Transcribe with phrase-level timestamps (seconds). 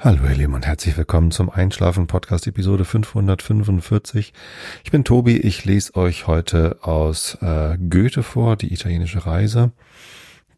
[0.00, 4.32] Hallo ihr Lieben und herzlich willkommen zum Einschlafen Podcast Episode 545.
[4.84, 9.72] Ich bin Tobi, ich lese euch heute aus äh, Goethe vor, die italienische Reise.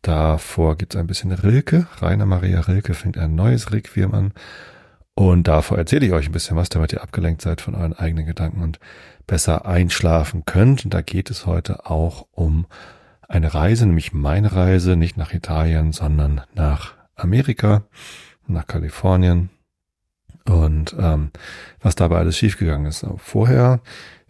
[0.02, 1.86] Davor gibt's ein bisschen Rilke.
[2.02, 4.32] Rainer Maria Rilke fängt ein neues Requiem an.
[5.14, 8.26] Und davor erzähle ich euch ein bisschen was, damit ihr abgelenkt seid von euren eigenen
[8.26, 8.78] Gedanken und
[9.26, 10.84] besser einschlafen könnt.
[10.84, 12.66] Und da geht es heute auch um
[13.26, 17.84] eine Reise, nämlich meine Reise, nicht nach Italien, sondern nach Amerika
[18.52, 19.50] nach Kalifornien
[20.44, 21.30] und ähm,
[21.80, 23.06] was dabei alles schiefgegangen ist.
[23.16, 23.80] Vorher,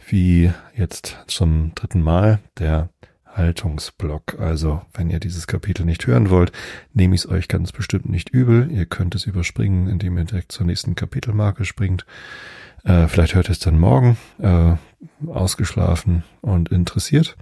[0.08, 2.90] wie jetzt zum dritten Mal, der
[3.26, 4.38] Haltungsblock.
[4.38, 6.52] Also, wenn ihr dieses Kapitel nicht hören wollt,
[6.92, 8.70] nehme ich es euch ganz bestimmt nicht übel.
[8.70, 12.06] Ihr könnt es überspringen, indem ihr direkt zur nächsten Kapitelmarke springt.
[12.84, 14.74] Äh, vielleicht hört es dann morgen, äh,
[15.26, 17.36] ausgeschlafen und interessiert.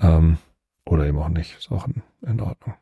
[0.00, 0.38] Ähm,
[0.84, 1.56] oder eben auch nicht.
[1.56, 1.86] Ist auch
[2.22, 2.74] in Ordnung.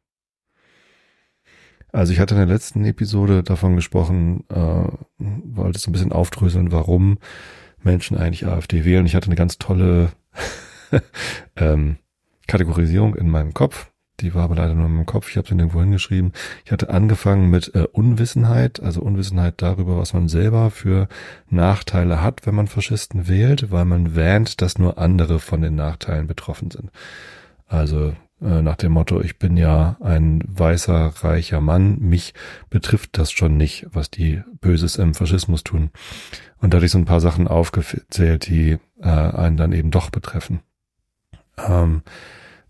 [1.93, 6.73] Also ich hatte in der letzten Episode davon gesprochen, äh, wollte es ein bisschen aufdröseln,
[6.73, 7.19] warum
[7.83, 9.05] Menschen eigentlich AfD wählen.
[9.05, 10.11] Ich hatte eine ganz tolle
[11.57, 11.99] ähm,
[12.47, 13.91] Kategorisierung in meinem Kopf.
[14.21, 15.29] Die war aber leider nur in meinem Kopf.
[15.31, 16.33] Ich habe sie nirgendwo hingeschrieben.
[16.65, 21.09] Ich hatte angefangen mit äh, Unwissenheit, also Unwissenheit darüber, was man selber für
[21.51, 26.27] Nachteile hat, wenn man Faschisten wählt, weil man wähnt, dass nur andere von den Nachteilen
[26.27, 26.91] betroffen sind.
[27.67, 32.35] Also nach dem Motto, ich bin ja ein weißer, reicher Mann, mich
[32.71, 35.91] betrifft das schon nicht, was die Böses im Faschismus tun.
[36.61, 40.11] Und da hatte ich so ein paar Sachen aufgezählt, die äh, einen dann eben doch
[40.11, 40.61] betreffen.
[41.59, 42.03] Ähm,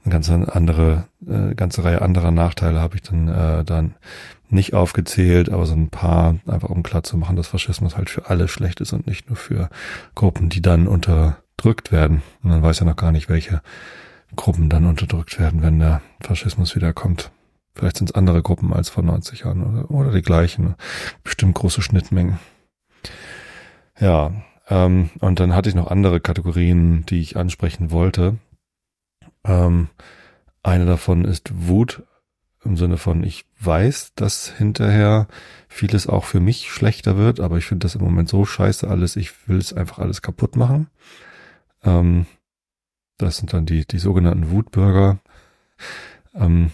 [0.04, 3.94] eine ganze andere, äh, ganze Reihe anderer Nachteile habe ich dann äh, dann
[4.48, 8.28] nicht aufgezählt, aber so ein paar, einfach um klar zu machen, dass Faschismus halt für
[8.28, 9.70] alle schlecht ist und nicht nur für
[10.14, 12.22] Gruppen, die dann unterdrückt werden.
[12.42, 13.62] Und man weiß ja noch gar nicht, welche
[14.36, 17.30] Gruppen dann unterdrückt werden, wenn der Faschismus wiederkommt.
[17.74, 20.74] Vielleicht sind es andere Gruppen als vor 90 Jahren oder, oder die gleichen.
[21.24, 22.38] Bestimmt große Schnittmengen.
[23.98, 24.32] Ja,
[24.68, 28.38] ähm, und dann hatte ich noch andere Kategorien, die ich ansprechen wollte.
[29.44, 29.88] Ähm,
[30.62, 32.02] eine davon ist Wut
[32.64, 35.26] im Sinne von, ich weiß, dass hinterher
[35.68, 39.16] vieles auch für mich schlechter wird, aber ich finde das im Moment so scheiße alles,
[39.16, 40.88] ich will es einfach alles kaputt machen.
[41.82, 42.26] Ähm,
[43.22, 45.18] das sind dann die, die sogenannten Wutbürger,
[46.34, 46.70] ähm,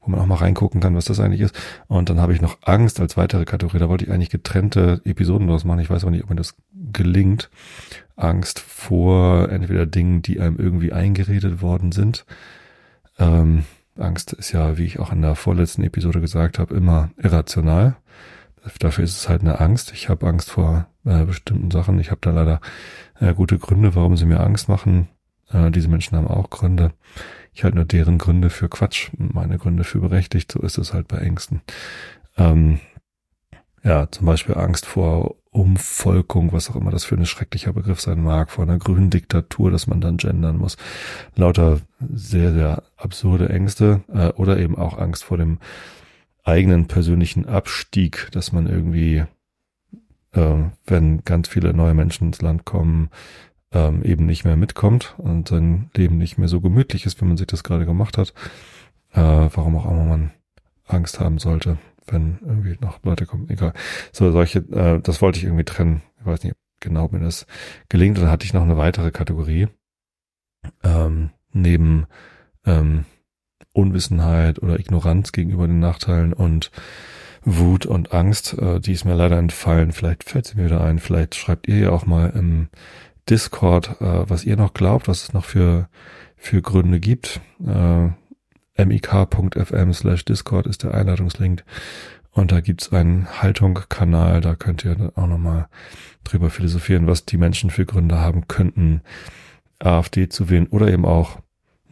[0.00, 1.54] wo man auch mal reingucken kann, was das eigentlich ist.
[1.86, 3.78] Und dann habe ich noch Angst als weitere Kategorie.
[3.78, 5.80] Da wollte ich eigentlich getrennte Episoden draus machen.
[5.80, 6.56] Ich weiß aber nicht, ob mir das
[6.92, 7.50] gelingt.
[8.16, 12.24] Angst vor entweder Dingen, die einem irgendwie eingeredet worden sind.
[13.18, 13.64] Ähm,
[13.98, 17.96] Angst ist ja, wie ich auch in der vorletzten Episode gesagt habe, immer irrational.
[18.78, 19.92] Dafür ist es halt eine Angst.
[19.92, 21.98] Ich habe Angst vor äh, bestimmten Sachen.
[21.98, 22.60] Ich habe da leider
[23.18, 25.08] äh, gute Gründe, warum sie mir Angst machen.
[25.50, 26.92] Äh, diese Menschen haben auch Gründe.
[27.52, 30.52] Ich halte nur deren Gründe für Quatsch, meine Gründe für berechtigt.
[30.52, 31.62] So ist es halt bei Ängsten.
[32.36, 32.80] Ähm,
[33.82, 38.22] ja, zum Beispiel Angst vor Umvolkung, was auch immer das für ein schrecklicher Begriff sein
[38.22, 40.76] mag, vor einer grünen Diktatur, dass man dann gendern muss.
[41.34, 45.58] Lauter sehr, sehr absurde Ängste äh, oder eben auch Angst vor dem
[46.44, 49.24] eigenen persönlichen Abstieg, dass man irgendwie
[50.32, 53.10] äh, wenn ganz viele neue Menschen ins Land kommen,
[53.72, 57.36] ähm, eben nicht mehr mitkommt und sein Leben nicht mehr so gemütlich ist, wie man
[57.36, 58.34] sich das gerade gemacht hat.
[59.12, 60.30] Äh, warum auch immer man
[60.86, 63.48] Angst haben sollte, wenn irgendwie noch Leute kommen.
[63.48, 63.72] Egal.
[64.12, 66.02] So, solche, äh, das wollte ich irgendwie trennen.
[66.18, 67.46] Ich weiß nicht genau, ob mir das
[67.88, 68.18] gelingt.
[68.18, 69.68] Dann hatte ich noch eine weitere Kategorie.
[70.82, 72.06] Ähm, neben
[72.64, 73.04] ähm,
[73.72, 76.70] Unwissenheit oder Ignoranz gegenüber den Nachteilen und
[77.42, 79.92] Wut und Angst, äh, die ist mir leider entfallen.
[79.92, 80.98] Vielleicht fällt sie mir wieder ein.
[80.98, 82.68] Vielleicht schreibt ihr ja auch mal im
[83.28, 85.88] Discord, äh, was ihr noch glaubt, was es noch für,
[86.36, 87.40] für Gründe gibt.
[87.66, 88.10] Äh,
[88.84, 91.64] mik.fm slash Discord ist der Einladungslink.
[92.32, 95.68] Und da gibt's einen Haltung-Kanal, da könnt ihr auch nochmal
[96.24, 99.02] drüber philosophieren, was die Menschen für Gründe haben könnten,
[99.80, 101.40] AfD zu wählen oder eben auch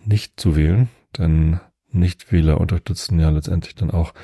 [0.04, 0.88] nicht zu wählen.
[1.16, 4.14] Denn Nichtwähler unterstützen ja letztendlich dann auch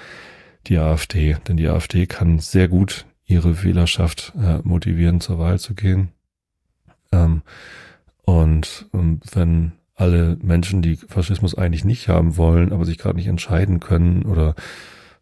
[0.66, 1.36] die AfD.
[1.48, 6.08] Denn die AfD kann sehr gut ihre Wählerschaft äh, motivieren, zur Wahl zu gehen.
[7.12, 7.42] Ähm,
[8.22, 13.28] und ähm, wenn alle Menschen, die Faschismus eigentlich nicht haben wollen, aber sich gerade nicht
[13.28, 14.54] entscheiden können oder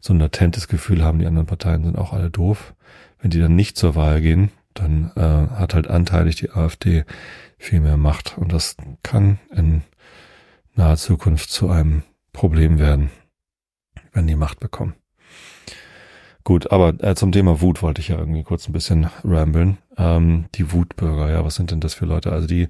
[0.00, 2.75] so ein latentes Gefühl haben, die anderen Parteien sind auch alle doof,
[3.21, 7.05] wenn die dann nicht zur Wahl gehen, dann äh, hat halt anteilig die AfD
[7.59, 8.37] viel mehr Macht.
[8.39, 9.83] Und das kann in
[10.75, 13.11] naher Zukunft zu einem Problem werden,
[14.12, 14.94] wenn die Macht bekommen.
[16.44, 19.79] Gut, aber äh, zum Thema Wut wollte ich ja irgendwie kurz ein bisschen ramblen.
[19.96, 22.32] Ähm, die Wutbürger, ja, was sind denn das für Leute?
[22.32, 22.69] Also die,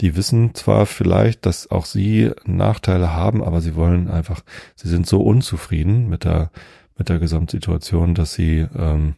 [0.00, 4.42] die wissen zwar vielleicht, dass auch sie Nachteile haben, aber sie wollen einfach,
[4.74, 6.50] sie sind so unzufrieden mit der
[6.96, 9.14] mit der Gesamtsituation, dass sie ähm,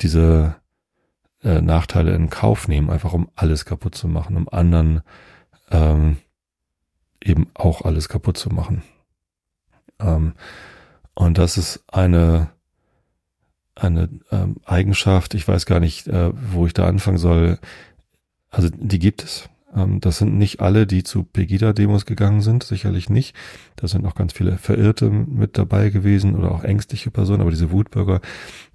[0.00, 0.56] diese
[1.42, 5.02] äh, Nachteile in Kauf nehmen, einfach um alles kaputt zu machen, um anderen
[5.70, 6.16] ähm,
[7.22, 8.82] eben auch alles kaputt zu machen.
[10.00, 10.34] Ähm,
[11.14, 12.50] und das ist eine
[13.74, 17.58] eine ähm, Eigenschaft, ich weiß gar nicht, äh, wo ich da anfangen soll.
[18.50, 19.48] Also die gibt es.
[19.74, 23.34] Ähm, das sind nicht alle, die zu Pegida-Demos gegangen sind, sicherlich nicht.
[23.76, 27.70] Da sind auch ganz viele Verirrte mit dabei gewesen oder auch ängstliche Personen, aber diese
[27.70, 28.20] Wutbürger,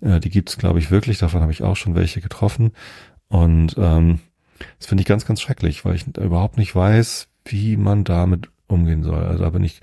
[0.01, 1.17] äh, die gibt es, glaube ich, wirklich.
[1.19, 2.71] Davon habe ich auch schon welche getroffen.
[3.27, 4.19] Und ähm,
[4.79, 9.03] das finde ich ganz, ganz schrecklich, weil ich überhaupt nicht weiß, wie man damit umgehen
[9.03, 9.23] soll.
[9.23, 9.81] Also da bin ich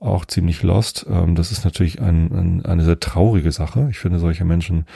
[0.00, 1.06] auch ziemlich lost.
[1.08, 3.88] Ähm, das ist natürlich ein, ein, eine sehr traurige Sache.
[3.90, 4.86] Ich finde solche Menschen,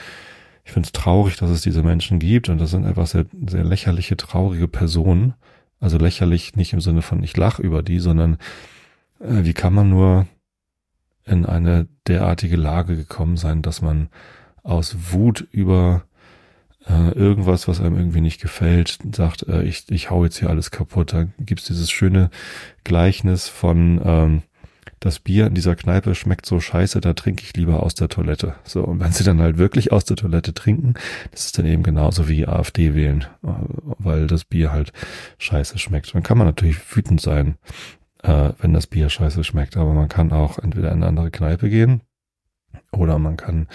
[0.63, 3.63] ich finde es traurig, dass es diese Menschen gibt und das sind einfach sehr, sehr
[3.63, 5.33] lächerliche, traurige Personen.
[5.79, 8.37] Also lächerlich nicht im Sinne von ich lach über die, sondern
[9.19, 10.27] äh, wie kann man nur
[11.25, 14.09] in eine derartige Lage gekommen sein, dass man
[14.63, 16.03] aus Wut über
[16.87, 20.71] äh, irgendwas, was einem irgendwie nicht gefällt, sagt, äh, ich, ich hau jetzt hier alles
[20.71, 21.13] kaputt.
[21.13, 22.29] Da gibt's dieses schöne
[22.83, 24.41] Gleichnis von ähm,
[24.99, 28.55] das Bier in dieser Kneipe schmeckt so scheiße, da trinke ich lieber aus der Toilette.
[28.63, 30.93] So, und wenn sie dann halt wirklich aus der Toilette trinken,
[31.31, 33.47] das ist dann eben genauso wie AfD wählen, äh,
[33.97, 34.93] weil das Bier halt
[35.37, 36.13] scheiße schmeckt.
[36.15, 37.55] Dann kann man natürlich wütend sein,
[38.23, 41.69] äh, wenn das Bier scheiße schmeckt, aber man kann auch entweder in eine andere Kneipe
[41.69, 42.01] gehen
[42.91, 43.67] oder man kann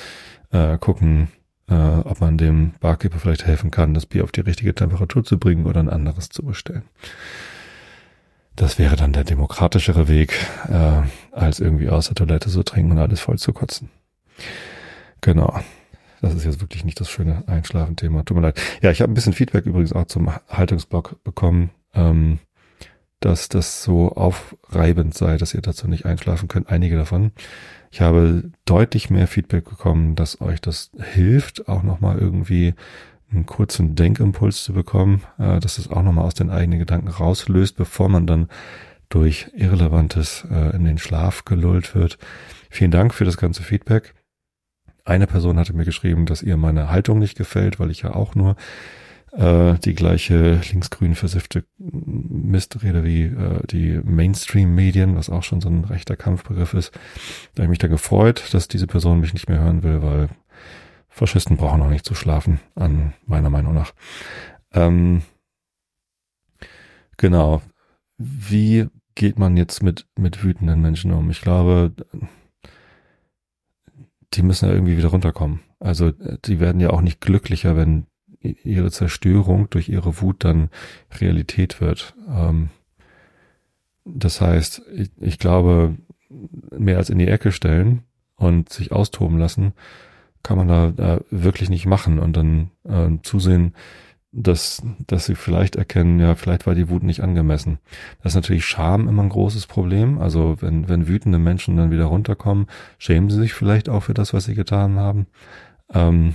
[0.51, 1.29] äh, gucken,
[1.71, 5.67] ob man dem Barkeeper vielleicht helfen kann, das Bier auf die richtige Temperatur zu bringen
[5.67, 6.85] oder ein anderes zu bestellen.
[8.59, 10.35] Das wäre dann der demokratischere Weg,
[10.69, 13.89] äh, als irgendwie aus der Toilette zu trinken und alles voll zu kotzen.
[15.21, 15.61] Genau.
[16.21, 18.25] Das ist jetzt wirklich nicht das schöne Einschlafen-Thema.
[18.25, 18.61] Tut mir leid.
[18.83, 22.41] Ja, ich habe ein bisschen Feedback übrigens auch zum Haltungsblock bekommen, ähm,
[23.21, 26.69] dass das so aufreibend sei, dass ihr dazu nicht einschlafen könnt.
[26.69, 27.31] Einige davon.
[27.93, 32.75] Ich habe deutlich mehr Feedback bekommen, dass euch das hilft, auch nochmal irgendwie
[33.31, 37.77] einen kurzen Denkimpuls zu bekommen, äh, dass es auch nochmal aus den eigenen Gedanken rauslöst,
[37.77, 38.49] bevor man dann
[39.09, 42.19] durch Irrelevantes äh, in den Schlaf gelullt wird.
[42.71, 44.15] Vielen Dank für das ganze Feedback.
[45.05, 48.35] Eine Person hatte mir geschrieben, dass ihr meine Haltung nicht gefällt, weil ich ja auch
[48.35, 48.57] nur
[49.33, 55.85] äh, die gleiche linksgrün versiffte Mistrede wie äh, die Mainstream-Medien, was auch schon so ein
[55.85, 56.93] rechter Kampfbegriff ist.
[57.55, 60.29] Da habe ich mich dann gefreut, dass diese Person mich nicht mehr hören will, weil
[61.19, 63.93] Faschisten brauchen auch nicht zu schlafen, an meiner Meinung nach.
[64.73, 65.23] Ähm,
[67.17, 67.61] genau.
[68.17, 71.29] Wie geht man jetzt mit, mit wütenden Menschen um?
[71.31, 71.93] Ich glaube,
[74.35, 75.61] die müssen ja irgendwie wieder runterkommen.
[75.81, 78.07] Also die werden ja auch nicht glücklicher, wenn
[78.41, 80.71] ihre Zerstörung durch ihre Wut dann
[81.21, 82.15] Realität wird.
[82.29, 82.71] Ähm,
[84.05, 85.97] das heißt, ich, ich glaube,
[86.71, 88.05] mehr als in die Ecke stellen
[88.37, 89.73] und sich austoben lassen,
[90.43, 93.75] kann man da, da wirklich nicht machen und dann äh, zusehen,
[94.31, 97.79] dass, dass sie vielleicht erkennen, ja, vielleicht war die Wut nicht angemessen.
[98.23, 100.19] Das ist natürlich Scham immer ein großes Problem.
[100.19, 102.67] Also wenn, wenn wütende Menschen dann wieder runterkommen,
[102.99, 105.27] schämen sie sich vielleicht auch für das, was sie getan haben.
[105.93, 106.35] Ähm,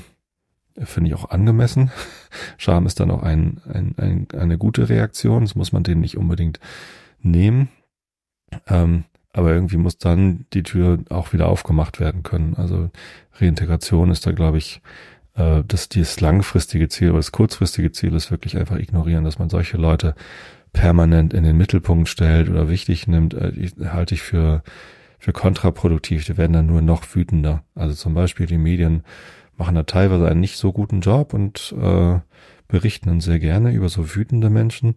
[0.76, 1.92] Finde ich auch angemessen.
[2.58, 5.44] Scham ist dann auch ein, ein, ein, eine gute Reaktion.
[5.44, 6.60] Das muss man denen nicht unbedingt
[7.22, 7.70] nehmen.
[8.68, 9.04] Ähm,
[9.34, 12.56] aber irgendwie muss dann die Tür auch wieder aufgemacht werden können.
[12.56, 12.92] Also
[13.34, 14.82] Reintegration ist da, glaube ich,
[15.36, 19.50] äh, das, das langfristige Ziel, aber das kurzfristige Ziel ist wirklich einfach ignorieren, dass man
[19.50, 20.16] solche Leute
[20.72, 24.64] permanent in den Mittelpunkt stellt oder wichtig nimmt, äh, halte ich für,
[25.18, 26.26] für kontraproduktiv.
[26.26, 27.64] Die werden dann nur noch wütender.
[27.76, 29.04] Also zum Beispiel die Medien
[29.58, 32.20] machen da teilweise einen nicht so guten Job und äh,
[32.68, 34.96] berichten dann sehr gerne über so wütende Menschen.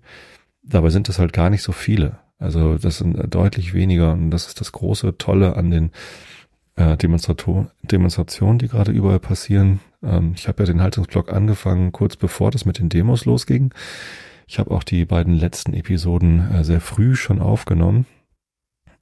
[0.62, 2.18] Dabei sind es halt gar nicht so viele.
[2.38, 5.90] Also das sind deutlich weniger und das ist das große Tolle an den
[6.76, 9.80] äh, Demonstrationen, die gerade überall passieren.
[10.02, 13.72] Ähm, ich habe ja den Haltungsblock angefangen, kurz bevor das mit den Demos losging.
[14.46, 18.06] Ich habe auch die beiden letzten Episoden äh, sehr früh schon aufgenommen,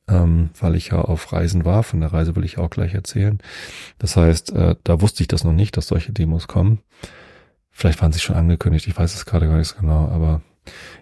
[0.09, 1.83] ähm, weil ich ja auf Reisen war.
[1.83, 3.39] Von der Reise will ich auch gleich erzählen.
[3.99, 6.79] Das heißt, äh, da wusste ich das noch nicht, dass solche Demos kommen.
[7.71, 10.43] Vielleicht waren sie schon angekündigt, ich weiß es gerade gar nicht so genau, aber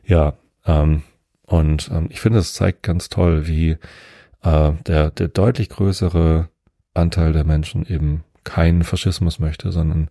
[0.07, 0.33] ja,
[0.65, 1.03] ähm,
[1.52, 3.76] und ähm, ich finde, es zeigt ganz toll, wie
[4.42, 6.49] äh, der, der deutlich größere
[6.94, 10.09] Anteil der Menschen eben keinen Faschismus möchte, sondern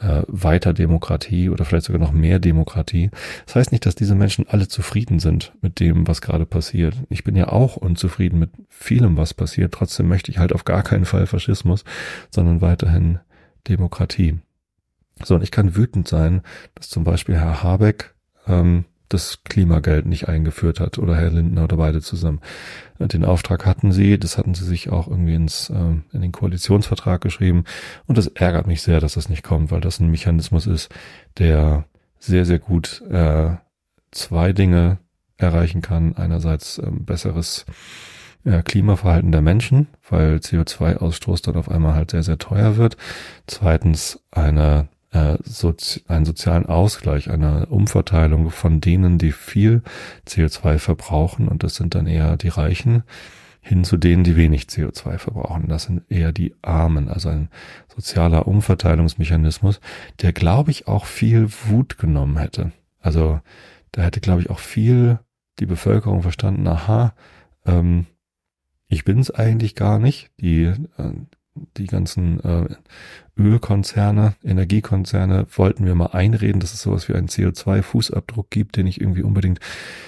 [0.00, 3.10] äh, weiter Demokratie oder vielleicht sogar noch mehr Demokratie.
[3.46, 6.94] Das heißt nicht, dass diese Menschen alle zufrieden sind mit dem, was gerade passiert.
[7.08, 9.74] Ich bin ja auch unzufrieden mit vielem, was passiert.
[9.74, 11.82] Trotzdem möchte ich halt auf gar keinen Fall Faschismus,
[12.30, 13.18] sondern weiterhin
[13.66, 14.38] Demokratie.
[15.24, 16.42] So, und ich kann wütend sein,
[16.76, 18.14] dass zum Beispiel Herr Habeck
[18.46, 22.40] ähm, das Klimageld nicht eingeführt hat oder Herr Lindner oder beide zusammen.
[22.98, 25.74] Den Auftrag hatten sie, das hatten sie sich auch irgendwie ins, äh,
[26.12, 27.64] in den Koalitionsvertrag geschrieben
[28.06, 30.90] und das ärgert mich sehr, dass das nicht kommt, weil das ein Mechanismus ist,
[31.38, 31.84] der
[32.18, 33.56] sehr, sehr gut äh,
[34.10, 34.98] zwei Dinge
[35.36, 36.16] erreichen kann.
[36.16, 37.66] Einerseits ähm, besseres
[38.44, 42.96] äh, Klimaverhalten der Menschen, weil CO2-Ausstoß dann auf einmal halt sehr, sehr teuer wird.
[43.46, 49.82] Zweitens eine äh, sozi einen sozialen Ausgleich, eine Umverteilung von denen, die viel
[50.28, 53.02] CO2 verbrauchen, und das sind dann eher die Reichen,
[53.60, 55.68] hin zu denen, die wenig CO2 verbrauchen.
[55.68, 57.48] Das sind eher die Armen, also ein
[57.92, 59.80] sozialer Umverteilungsmechanismus,
[60.20, 62.72] der, glaube ich, auch viel Wut genommen hätte.
[63.00, 63.40] Also
[63.92, 65.18] da hätte, glaube ich, auch viel
[65.58, 67.14] die Bevölkerung verstanden, aha,
[67.64, 68.06] ähm,
[68.86, 70.30] ich bin es eigentlich gar nicht.
[70.40, 71.12] Die, äh,
[71.76, 72.68] die ganzen äh,
[73.38, 79.00] Ölkonzerne, Energiekonzerne wollten wir mal einreden, dass es sowas wie einen CO2-Fußabdruck gibt, den ich
[79.00, 79.60] irgendwie unbedingt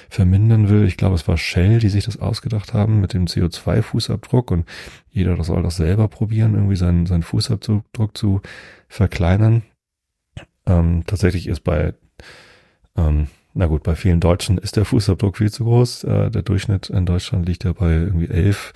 [0.09, 0.87] vermindern will.
[0.87, 4.67] Ich glaube, es war Shell, die sich das ausgedacht haben mit dem CO2-Fußabdruck und
[5.11, 8.41] jeder soll das selber probieren, irgendwie seinen, seinen Fußabdruck zu
[8.89, 9.63] verkleinern.
[10.65, 11.93] Ähm, tatsächlich ist bei,
[12.97, 16.05] ähm, na gut, bei vielen Deutschen ist der Fußabdruck viel zu groß.
[16.05, 18.73] Äh, der Durchschnitt in Deutschland liegt ja bei irgendwie elf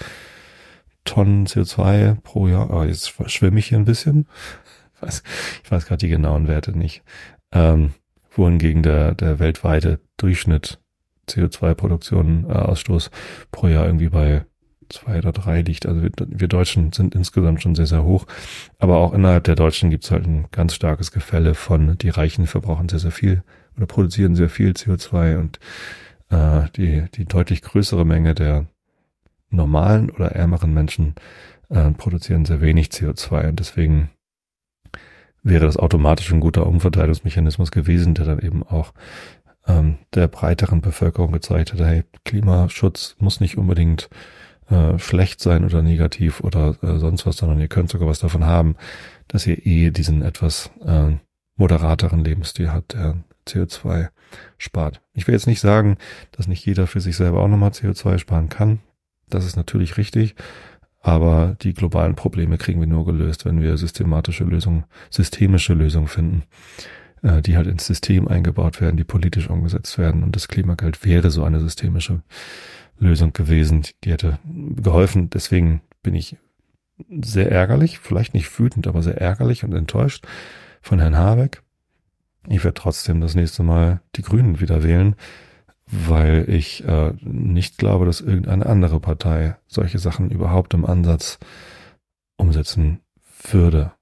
[1.05, 2.71] Tonnen CO2 pro Jahr.
[2.71, 4.27] Oh, jetzt schwimme ich hier ein bisschen.
[4.95, 5.23] Ich weiß,
[5.65, 7.03] ich weiß gerade die genauen Werte nicht.
[7.53, 7.93] Ähm,
[8.31, 10.79] wohingegen der, der weltweite Durchschnitt
[11.29, 13.11] CO2-Produktion, äh, Ausstoß
[13.51, 14.45] pro Jahr irgendwie bei
[14.89, 15.87] zwei oder drei liegt.
[15.87, 18.27] Also wir, wir Deutschen sind insgesamt schon sehr, sehr hoch.
[18.79, 22.47] Aber auch innerhalb der Deutschen gibt es halt ein ganz starkes Gefälle von, die Reichen
[22.47, 23.43] verbrauchen sehr, sehr viel
[23.77, 25.59] oder produzieren sehr viel CO2 und
[26.31, 28.67] äh, die, die deutlich größere Menge der
[29.53, 31.15] normalen oder ärmeren Menschen
[31.69, 34.11] äh, produzieren sehr wenig CO2 und deswegen
[35.43, 38.93] wäre das automatisch ein guter Umverteilungsmechanismus gewesen, der dann eben auch
[39.67, 44.09] ähm, der breiteren Bevölkerung gezeigt hat, hey, Klimaschutz muss nicht unbedingt
[44.69, 48.47] äh, schlecht sein oder negativ oder äh, sonst was, sondern ihr könnt sogar was davon
[48.47, 48.77] haben,
[49.29, 51.17] dass ihr eh diesen etwas äh,
[51.57, 53.17] moderateren Lebensstil habt, der
[53.47, 54.09] CO2
[54.59, 55.01] spart.
[55.13, 55.99] Ich will jetzt nicht sagen,
[56.31, 58.81] dass nicht jeder für sich selber auch nochmal CO2 sparen kann.
[59.35, 60.35] Das ist natürlich richtig.
[61.01, 66.45] Aber die globalen Probleme kriegen wir nur gelöst, wenn wir systematische Lösungen, systemische Lösungen finden,
[67.23, 70.23] äh, die halt ins System eingebaut werden, die politisch umgesetzt werden.
[70.23, 72.23] Und das Klimageld wäre so eine systemische
[72.99, 75.29] Lösung gewesen, die hätte geholfen.
[75.29, 76.37] Deswegen bin ich
[77.23, 80.25] sehr ärgerlich, vielleicht nicht wütend, aber sehr ärgerlich und enttäuscht
[80.83, 81.63] von Herrn Habeck.
[82.49, 85.17] Ich werde trotzdem das nächste Mal die Grünen wieder wählen,
[85.93, 91.39] weil ich äh, nicht glaube, dass irgendeine andere Partei solche Sachen überhaupt im Ansatz
[92.39, 93.01] umsetzen
[93.51, 93.93] würde.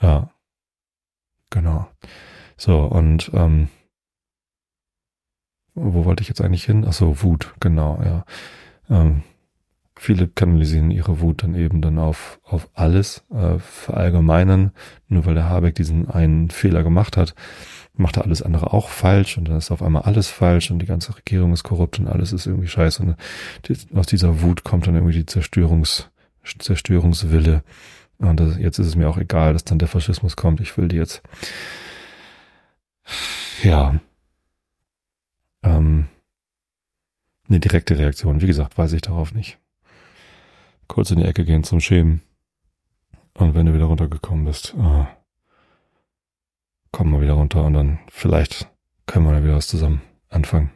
[0.00, 0.30] Ja,
[1.50, 1.86] genau.
[2.56, 3.68] So, und ähm,
[5.74, 6.86] wo wollte ich jetzt eigentlich hin?
[6.88, 8.24] Ach so, Wut, genau, ja.
[8.88, 9.22] Ähm,
[9.96, 14.72] viele kanalisieren ihre Wut dann eben dann auf, auf alles, äh, verallgemeinern,
[15.08, 17.34] nur weil der Habeck diesen einen Fehler gemacht hat
[18.00, 20.86] macht er alles andere auch falsch und dann ist auf einmal alles falsch und die
[20.86, 23.02] ganze Regierung ist korrupt und alles ist irgendwie scheiße.
[23.02, 23.16] Und
[23.94, 26.10] aus dieser Wut kommt dann irgendwie die Zerstörungs,
[26.58, 27.62] Zerstörungswille.
[28.18, 30.60] Und das, jetzt ist es mir auch egal, dass dann der Faschismus kommt.
[30.60, 31.22] Ich will die jetzt.
[33.62, 34.00] Ja.
[35.62, 36.08] Ähm,
[37.48, 38.40] eine direkte Reaktion.
[38.40, 39.58] Wie gesagt, weiß ich darauf nicht.
[40.88, 42.22] Kurz in die Ecke gehen zum Schämen.
[43.34, 45.06] Und wenn du wieder runtergekommen bist, oh,
[46.92, 48.68] kommen wir wieder runter und dann vielleicht
[49.06, 50.70] können wir wieder was zusammen anfangen.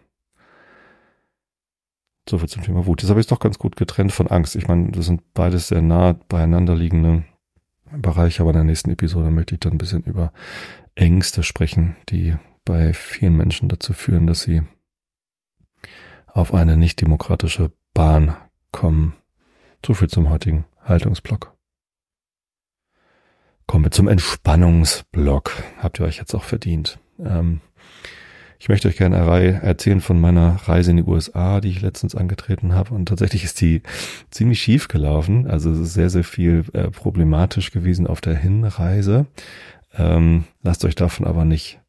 [2.28, 3.02] So viel zum Thema Wut.
[3.02, 4.56] Jetzt habe ich es doch ganz gut getrennt von Angst.
[4.56, 7.24] Ich meine, das sind beides sehr nah beieinander liegende
[7.92, 10.32] Bereiche, aber in der nächsten Episode möchte ich dann ein bisschen über
[10.94, 14.62] Ängste sprechen, die bei vielen Menschen dazu führen, dass sie
[16.26, 18.36] auf eine nicht demokratische Bahn
[18.72, 19.14] kommen.
[19.84, 21.53] So viel zum heutigen Haltungsblock.
[23.66, 25.52] Kommen wir zum Entspannungsblock.
[25.78, 26.98] Habt ihr euch jetzt auch verdient.
[27.18, 27.60] Ähm,
[28.58, 32.74] ich möchte euch gerne erzählen von meiner Reise in die USA, die ich letztens angetreten
[32.74, 32.94] habe.
[32.94, 33.82] Und tatsächlich ist die
[34.30, 35.46] ziemlich schief gelaufen.
[35.46, 39.26] Also es ist sehr, sehr viel äh, problematisch gewesen auf der Hinreise.
[39.96, 41.80] Ähm, lasst euch davon aber nicht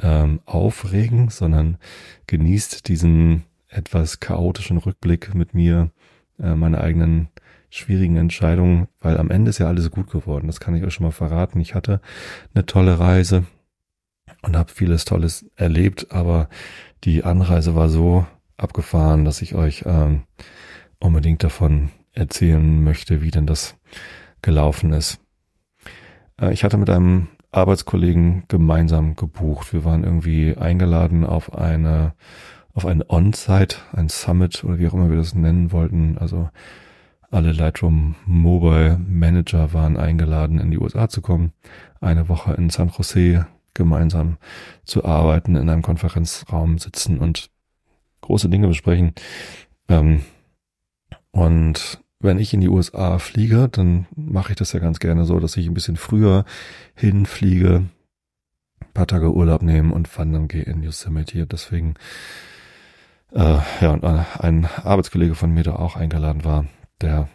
[0.00, 1.78] ähm, aufregen, sondern
[2.26, 5.90] genießt diesen etwas chaotischen Rückblick mit mir,
[6.38, 7.28] äh, meine eigenen
[7.76, 10.46] schwierigen Entscheidungen, weil am Ende ist ja alles gut geworden.
[10.46, 11.60] Das kann ich euch schon mal verraten.
[11.60, 12.00] Ich hatte
[12.54, 13.44] eine tolle Reise
[14.42, 16.48] und habe vieles Tolles erlebt, aber
[17.04, 20.22] die Anreise war so abgefahren, dass ich euch ähm,
[20.98, 23.76] unbedingt davon erzählen möchte, wie denn das
[24.42, 25.20] gelaufen ist.
[26.40, 29.72] Äh, ich hatte mit einem Arbeitskollegen gemeinsam gebucht.
[29.72, 32.14] Wir waren irgendwie eingeladen auf eine,
[32.72, 36.18] auf ein On-Site, ein Summit oder wie auch immer wir das nennen wollten.
[36.18, 36.50] Also
[37.30, 41.52] alle Lightroom Mobile Manager waren eingeladen, in die USA zu kommen,
[42.00, 44.38] eine Woche in San Jose gemeinsam
[44.84, 47.50] zu arbeiten, in einem Konferenzraum sitzen und
[48.22, 49.12] große Dinge besprechen.
[49.88, 50.22] Ähm,
[51.30, 55.38] und wenn ich in die USA fliege, dann mache ich das ja ganz gerne so,
[55.38, 56.44] dass ich ein bisschen früher
[56.94, 57.84] hinfliege,
[58.80, 61.46] ein paar Tage Urlaub nehmen und wandern gehe in Yosemite.
[61.46, 61.94] Deswegen,
[63.32, 66.64] äh, ja, und ein Arbeitskollege von mir, der auch eingeladen war,
[67.00, 67.28] der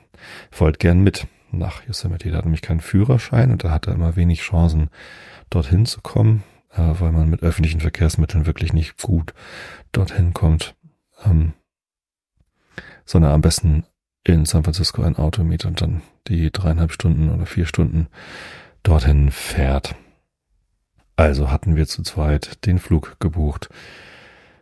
[0.51, 2.29] wollte gern mit nach Yosemite.
[2.29, 4.89] Der hat nämlich keinen Führerschein und da hat er immer wenig Chancen,
[5.49, 9.33] dorthin zu kommen, äh, weil man mit öffentlichen Verkehrsmitteln wirklich nicht gut
[9.91, 10.75] dorthin kommt.
[11.25, 11.53] Ähm,
[13.05, 13.83] sondern am besten
[14.23, 18.07] in San Francisco ein Auto mietet und dann die dreieinhalb Stunden oder vier Stunden
[18.83, 19.95] dorthin fährt.
[21.15, 23.69] Also hatten wir zu zweit den Flug gebucht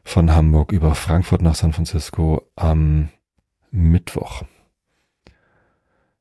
[0.03, 3.09] von Hamburg über Frankfurt nach San Francisco am
[3.71, 4.43] Mittwoch.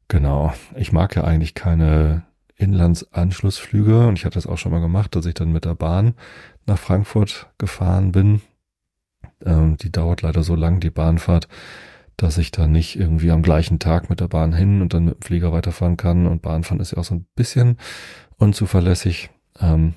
[0.09, 0.55] Genau.
[0.75, 2.25] Ich mag ja eigentlich keine
[2.57, 6.15] Inlandsanschlussflüge und ich hatte das auch schon mal gemacht, dass ich dann mit der Bahn
[6.67, 8.41] nach Frankfurt gefahren bin.
[9.45, 11.49] Ähm, die dauert leider so lang, die Bahnfahrt,
[12.17, 15.15] dass ich da nicht irgendwie am gleichen Tag mit der Bahn hin und dann mit
[15.15, 16.27] dem Flieger weiterfahren kann.
[16.27, 17.77] Und Bahnfahren ist ja auch so ein bisschen
[18.39, 19.31] unzuverlässig.
[19.61, 19.95] Ähm,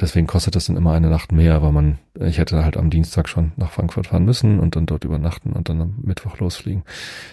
[0.00, 3.28] deswegen kostet das dann immer eine Nacht mehr, weil man, ich hätte halt am Dienstag
[3.28, 6.84] schon nach Frankfurt fahren müssen und dann dort übernachten und dann am Mittwoch losfliegen.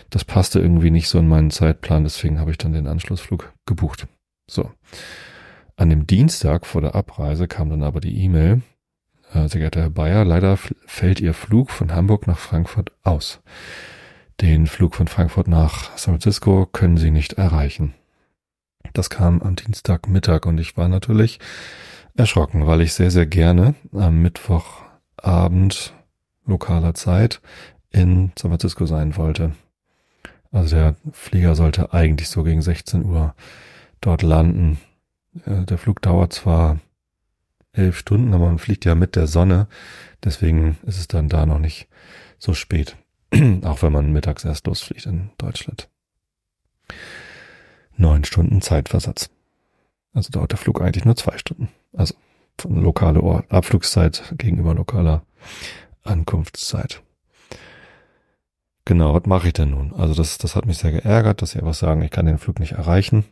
[0.10, 4.08] Das passte irgendwie nicht so in meinen Zeitplan, deswegen habe ich dann den Anschlussflug gebucht.
[4.50, 4.72] So.
[5.76, 8.62] An dem Dienstag vor der Abreise kam dann aber die E-Mail,
[9.34, 13.42] äh, sehr geehrter Herr Bayer, leider fällt Ihr Flug von Hamburg nach Frankfurt aus.
[14.42, 17.94] Den Flug von Frankfurt nach San Francisco können Sie nicht erreichen.
[18.94, 21.40] Das kam am Dienstagmittag und ich war natürlich
[22.16, 25.94] erschrocken, weil ich sehr, sehr gerne am Mittwochabend
[26.46, 27.42] lokaler Zeit
[27.92, 29.54] in San Francisco sein wollte.
[30.52, 33.36] Also der Flieger sollte eigentlich so gegen 16 Uhr
[34.00, 34.80] dort landen.
[35.46, 36.80] Äh, der Flug dauert zwar
[37.74, 39.68] elf Stunden, aber man fliegt ja mit der Sonne.
[40.24, 41.88] Deswegen ist es dann da noch nicht
[42.38, 42.96] so spät.
[43.64, 45.90] Auch wenn man mittags erst losfliegt in Deutschland.
[47.98, 49.30] Neun Stunden Zeitversatz.
[50.16, 51.70] Also dauert der Flug eigentlich nur zwei Stunden.
[51.94, 52.16] Also
[52.60, 55.24] von lokale Ort, Abflugszeit gegenüber lokaler
[56.04, 57.04] Ankunftszeit.
[58.86, 59.94] Genau, was mache ich denn nun?
[59.94, 62.60] Also das, das hat mich sehr geärgert, dass sie einfach sagen, ich kann den Flug
[62.60, 63.26] nicht erreichen.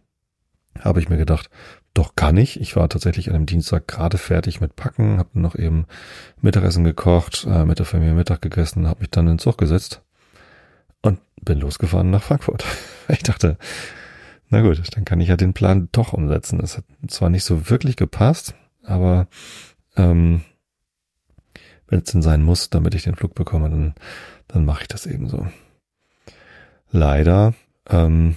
[0.80, 1.50] Habe ich mir gedacht,
[1.94, 2.60] doch kann ich.
[2.60, 5.86] Ich war tatsächlich an dem Dienstag gerade fertig mit Packen, habe noch eben
[6.42, 10.02] Mittagessen gekocht, äh, mit der Familie Mittag gegessen, habe mich dann in den Zug gesetzt
[11.02, 12.66] und bin losgefahren nach Frankfurt.
[13.10, 13.58] Ich dachte,
[14.50, 16.60] na gut, dann kann ich ja den Plan doch umsetzen.
[16.60, 19.28] Es hat zwar nicht so wirklich gepasst, aber
[19.96, 20.42] ähm,
[21.88, 23.94] wenn es denn sein muss, damit ich den Flug bekomme, dann,
[24.48, 25.48] dann mache ich das eben so.
[26.92, 27.54] Leider
[27.90, 28.36] ähm,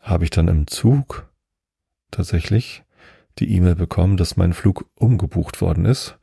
[0.00, 1.28] habe ich dann im Zug
[2.10, 2.82] tatsächlich
[3.38, 6.18] die E-Mail bekommen, dass mein Flug umgebucht worden ist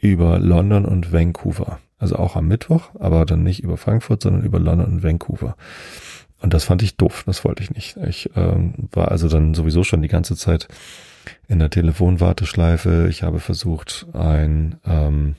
[0.00, 1.78] über London und Vancouver.
[1.98, 5.56] Also auch am Mittwoch, aber dann nicht über Frankfurt, sondern über London und Vancouver.
[6.44, 7.96] Und das fand ich doof, das wollte ich nicht.
[8.06, 10.68] Ich ähm, war also dann sowieso schon die ganze Zeit
[11.48, 13.06] in der Telefonwarteschleife.
[13.08, 15.36] Ich habe versucht, ein ähm,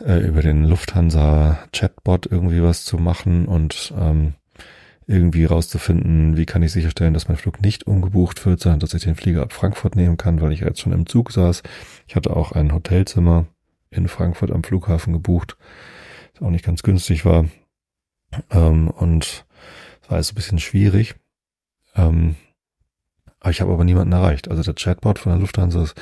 [0.00, 4.32] äh, über den Lufthansa Chatbot irgendwie was zu machen und ähm,
[5.06, 9.02] irgendwie rauszufinden, wie kann ich sicherstellen, dass mein Flug nicht umgebucht wird, sondern dass ich
[9.02, 11.62] den Flieger ab Frankfurt nehmen kann, weil ich jetzt schon im Zug saß.
[12.08, 13.44] Ich hatte auch ein Hotelzimmer
[13.90, 15.58] in Frankfurt am Flughafen gebucht,
[16.32, 17.44] das auch nicht ganz günstig war.
[18.50, 19.44] Ähm, und
[20.02, 21.14] es war alles ein bisschen schwierig.
[21.94, 22.36] Ähm,
[23.48, 24.48] ich habe aber niemanden erreicht.
[24.48, 25.94] Also der Chatbot von der Lufthansa ist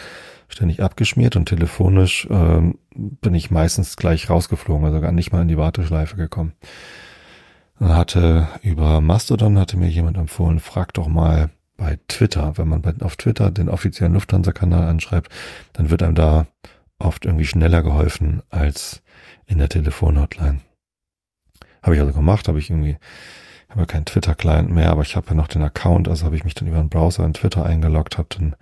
[0.48, 5.48] ständig abgeschmiert und telefonisch ähm, bin ich meistens gleich rausgeflogen, also gar nicht mal in
[5.48, 6.52] die Warteschleife gekommen.
[7.78, 12.58] Dann hatte über Mastodon hatte mir jemand empfohlen, frag doch mal bei Twitter.
[12.58, 15.32] Wenn man auf Twitter den offiziellen Lufthansa-Kanal anschreibt,
[15.72, 16.46] dann wird einem da
[16.98, 19.02] oft irgendwie schneller geholfen als
[19.46, 20.60] in der Telefonhotline.
[21.82, 22.96] Habe ich also gemacht, habe ich irgendwie,
[23.68, 26.54] habe keinen Twitter-Client mehr, aber ich habe ja noch den Account, also habe ich mich
[26.54, 28.56] dann über einen Browser in Twitter eingeloggt, habe dann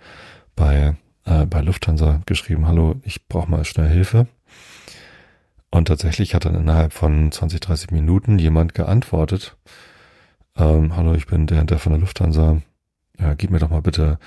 [0.55, 4.27] bei, äh, bei Lufthansa geschrieben, hallo, ich brauche mal schnell Hilfe.
[5.71, 9.55] Und tatsächlich hat dann innerhalb von 20, 30 Minuten jemand geantwortet.
[10.57, 12.61] Ähm, Hallo, ich bin der, der von der Lufthansa.
[13.19, 14.17] Ja, gib mir doch mal bitte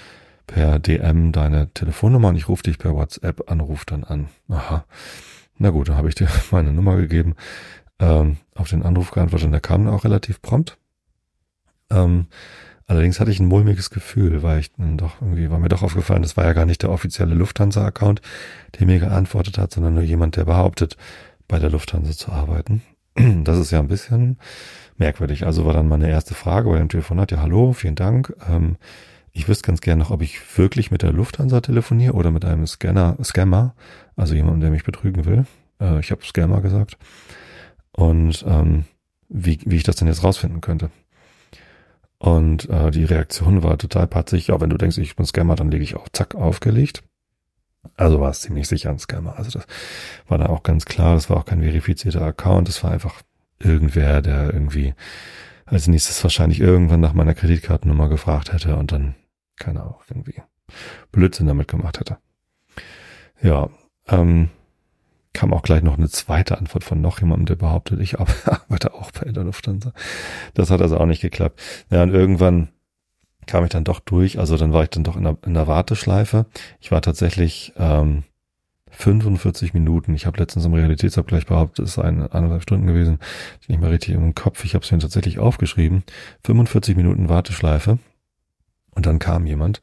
[0.46, 4.28] per DM deine Telefonnummer und ich rufe dich per WhatsApp anruf dann an.
[4.48, 4.84] Aha.
[5.58, 7.34] Na gut, dann habe ich dir meine Nummer gegeben,
[7.98, 10.78] ähm, auf den Anruf geantwortet und der kam auch relativ prompt.
[11.90, 12.26] Ähm,
[12.92, 16.20] Allerdings hatte ich ein mulmiges Gefühl, weil ich dann doch irgendwie war mir doch aufgefallen,
[16.20, 18.20] das war ja gar nicht der offizielle Lufthansa-Account,
[18.78, 20.98] der mir geantwortet hat, sondern nur jemand, der behauptet,
[21.48, 22.82] bei der Lufthansa zu arbeiten.
[23.44, 24.38] Das ist ja ein bisschen
[24.98, 25.46] merkwürdig.
[25.46, 28.34] Also war dann meine erste Frage bei dem Telefonat, ja hallo, vielen Dank.
[28.46, 28.76] Ähm,
[29.32, 32.66] ich wüsste ganz gerne noch, ob ich wirklich mit der Lufthansa telefoniere oder mit einem
[32.66, 33.74] Scanner, Scammer,
[34.16, 35.46] also jemandem, der mich betrügen will.
[35.80, 36.98] Äh, ich habe Scammer gesagt.
[37.92, 38.84] Und ähm,
[39.28, 40.90] wie, wie ich das denn jetzt rausfinden könnte.
[42.18, 44.48] Und äh, die Reaktion war total patzig.
[44.48, 47.02] Ja, wenn du denkst, ich bin Scammer, dann lege ich auch zack aufgelegt.
[47.96, 49.36] Also war es ziemlich sicher ein Scammer.
[49.36, 49.66] Also das
[50.28, 51.14] war da auch ganz klar.
[51.14, 52.68] Das war auch kein verifizierter Account.
[52.68, 53.22] Das war einfach
[53.58, 54.94] irgendwer, der irgendwie
[55.64, 59.14] als nächstes wahrscheinlich irgendwann nach meiner Kreditkartennummer gefragt hätte und dann,
[59.56, 60.42] keine Ahnung, irgendwie
[61.10, 62.18] Blödsinn damit gemacht hätte.
[63.42, 63.68] Ja,
[64.08, 64.50] ähm,
[65.32, 69.10] kam auch gleich noch eine zweite Antwort von noch jemandem, der behauptet, ich arbeite auch
[69.12, 69.92] bei der Lufthansa.
[70.54, 71.60] Das hat also auch nicht geklappt.
[71.90, 72.68] Ja, und irgendwann
[73.46, 75.66] kam ich dann doch durch, also dann war ich dann doch in der, in der
[75.66, 76.46] Warteschleife.
[76.80, 78.24] Ich war tatsächlich ähm,
[78.90, 80.14] 45 Minuten.
[80.14, 83.18] Ich habe letztens im Realitätsabgleich behauptet, es seien anderthalb Stunden gewesen.
[83.60, 84.64] Ich nicht mal richtig im Kopf.
[84.64, 86.04] Ich habe es mir tatsächlich aufgeschrieben.
[86.44, 87.98] 45 Minuten Warteschleife.
[88.94, 89.80] Und dann kam jemand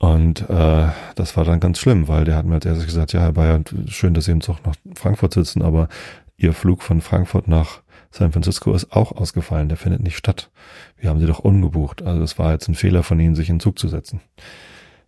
[0.00, 3.20] und äh, das war dann ganz schlimm, weil der hat mir als erstes gesagt, ja,
[3.20, 5.90] Herr Bayer, schön, dass Sie im Zug nach Frankfurt sitzen, aber
[6.38, 10.50] Ihr Flug von Frankfurt nach San Francisco ist auch ausgefallen, der findet nicht statt.
[10.96, 12.00] Wir haben Sie doch umgebucht.
[12.00, 14.22] Also es war jetzt ein Fehler von Ihnen, sich in den Zug zu setzen.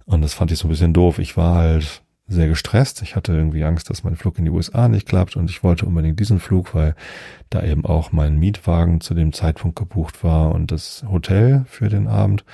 [0.04, 1.18] Und das fand ich so ein bisschen doof.
[1.18, 3.00] Ich war halt sehr gestresst.
[3.00, 5.86] Ich hatte irgendwie Angst, dass mein Flug in die USA nicht klappt und ich wollte
[5.86, 6.94] unbedingt diesen Flug, weil
[7.48, 12.08] da eben auch mein Mietwagen zu dem Zeitpunkt gebucht war und das Hotel für den
[12.08, 12.44] Abend.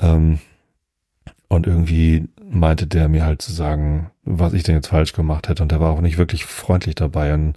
[0.00, 0.38] Ähm,
[1.48, 5.62] und irgendwie meinte der mir halt zu sagen, was ich denn jetzt falsch gemacht hätte.
[5.62, 7.34] Und der war auch nicht wirklich freundlich dabei.
[7.34, 7.56] Und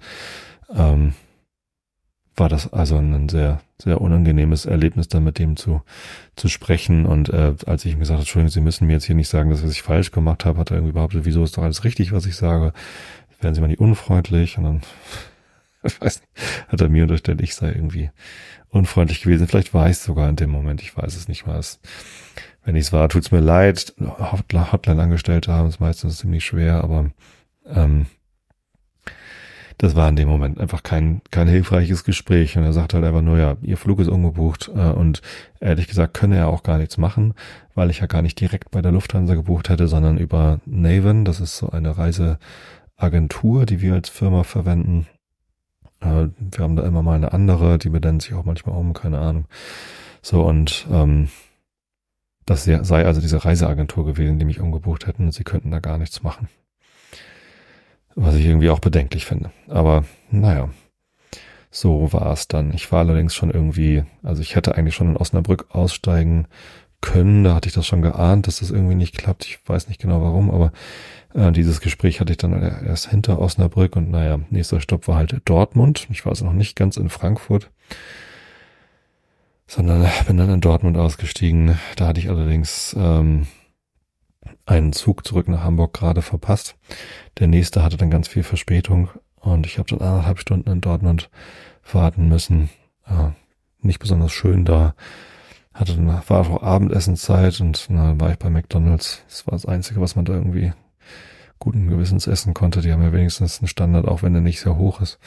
[0.75, 1.13] ähm,
[2.35, 5.81] war das also ein sehr, sehr unangenehmes Erlebnis, dann mit dem zu,
[6.35, 7.05] zu sprechen.
[7.05, 9.49] Und äh, als ich ihm gesagt habe, Entschuldigung, Sie müssen mir jetzt hier nicht sagen,
[9.49, 12.25] dass ich falsch gemacht habe, hat er irgendwie behauptet, wieso ist doch alles richtig, was
[12.25, 12.73] ich sage?
[13.41, 14.57] Werden Sie mal nicht unfreundlich?
[14.57, 14.81] Und dann,
[15.83, 18.11] ich weiß nicht, hat er mir unterstellt, ich sei irgendwie
[18.69, 19.47] unfreundlich gewesen.
[19.47, 21.59] Vielleicht war ich es sogar in dem Moment, ich weiß es nicht mal.
[22.69, 23.95] Wenn ich es war, tut's mir leid.
[23.99, 27.09] Hotline-Angestellte haben es meistens ziemlich schwer, aber
[27.65, 28.05] ähm,
[29.79, 32.55] das war in dem Moment einfach kein, kein hilfreiches Gespräch.
[32.59, 34.69] Und er sagt halt einfach nur, ja, ihr Flug ist umgebucht.
[34.75, 35.23] Äh, und
[35.59, 37.33] ehrlich gesagt könne er auch gar nichts machen,
[37.73, 41.25] weil ich ja gar nicht direkt bei der Lufthansa gebucht hätte, sondern über Naven.
[41.25, 45.07] Das ist so eine Reiseagentur, die wir als Firma verwenden.
[46.01, 49.17] Äh, wir haben da immer mal eine andere, die benennen sich auch manchmal um, keine
[49.17, 49.45] Ahnung.
[50.21, 51.29] So, und ähm,
[52.49, 55.97] das sei also diese Reiseagentur gewesen, die mich umgebucht hätten und sie könnten da gar
[55.97, 56.49] nichts machen.
[58.15, 59.51] Was ich irgendwie auch bedenklich finde.
[59.67, 60.69] Aber naja,
[61.69, 62.73] so war es dann.
[62.73, 66.47] Ich war allerdings schon irgendwie, also ich hätte eigentlich schon in Osnabrück aussteigen
[67.01, 67.43] können.
[67.43, 69.45] Da hatte ich das schon geahnt, dass das irgendwie nicht klappt.
[69.45, 70.71] Ich weiß nicht genau warum, aber
[71.35, 75.39] äh, dieses Gespräch hatte ich dann erst hinter Osnabrück und naja, nächster Stopp war halt
[75.45, 76.07] Dortmund.
[76.09, 77.69] Ich war also noch nicht ganz in Frankfurt
[79.69, 81.77] sondern bin dann in Dortmund ausgestiegen.
[81.95, 83.45] Da hatte ich allerdings ähm,
[84.65, 86.75] einen Zug zurück nach Hamburg gerade verpasst.
[87.37, 91.29] Der nächste hatte dann ganz viel Verspätung und ich habe dann anderthalb Stunden in Dortmund
[91.93, 92.71] warten müssen.
[93.05, 93.29] Äh,
[93.79, 94.95] nicht besonders schön da.
[95.71, 99.23] Hatte dann, war auch Abendessenszeit und na, war ich bei McDonalds.
[99.29, 100.73] Das war das Einzige, was man da irgendwie
[101.59, 102.81] guten Gewissens essen konnte.
[102.81, 105.19] Die haben ja wenigstens einen Standard, auch wenn er nicht sehr hoch ist.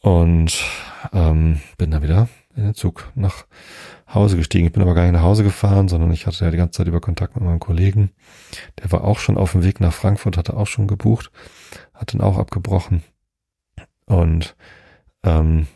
[0.00, 0.64] Und
[1.12, 3.46] ähm, bin dann wieder in den Zug nach
[4.12, 4.66] Hause gestiegen.
[4.66, 6.86] Ich bin aber gar nicht nach Hause gefahren, sondern ich hatte ja die ganze Zeit
[6.86, 8.10] über Kontakt mit meinem Kollegen.
[8.82, 11.30] Der war auch schon auf dem Weg nach Frankfurt, hatte auch schon gebucht,
[11.94, 13.02] hat dann auch abgebrochen.
[14.04, 14.54] Und
[15.22, 15.66] ähm,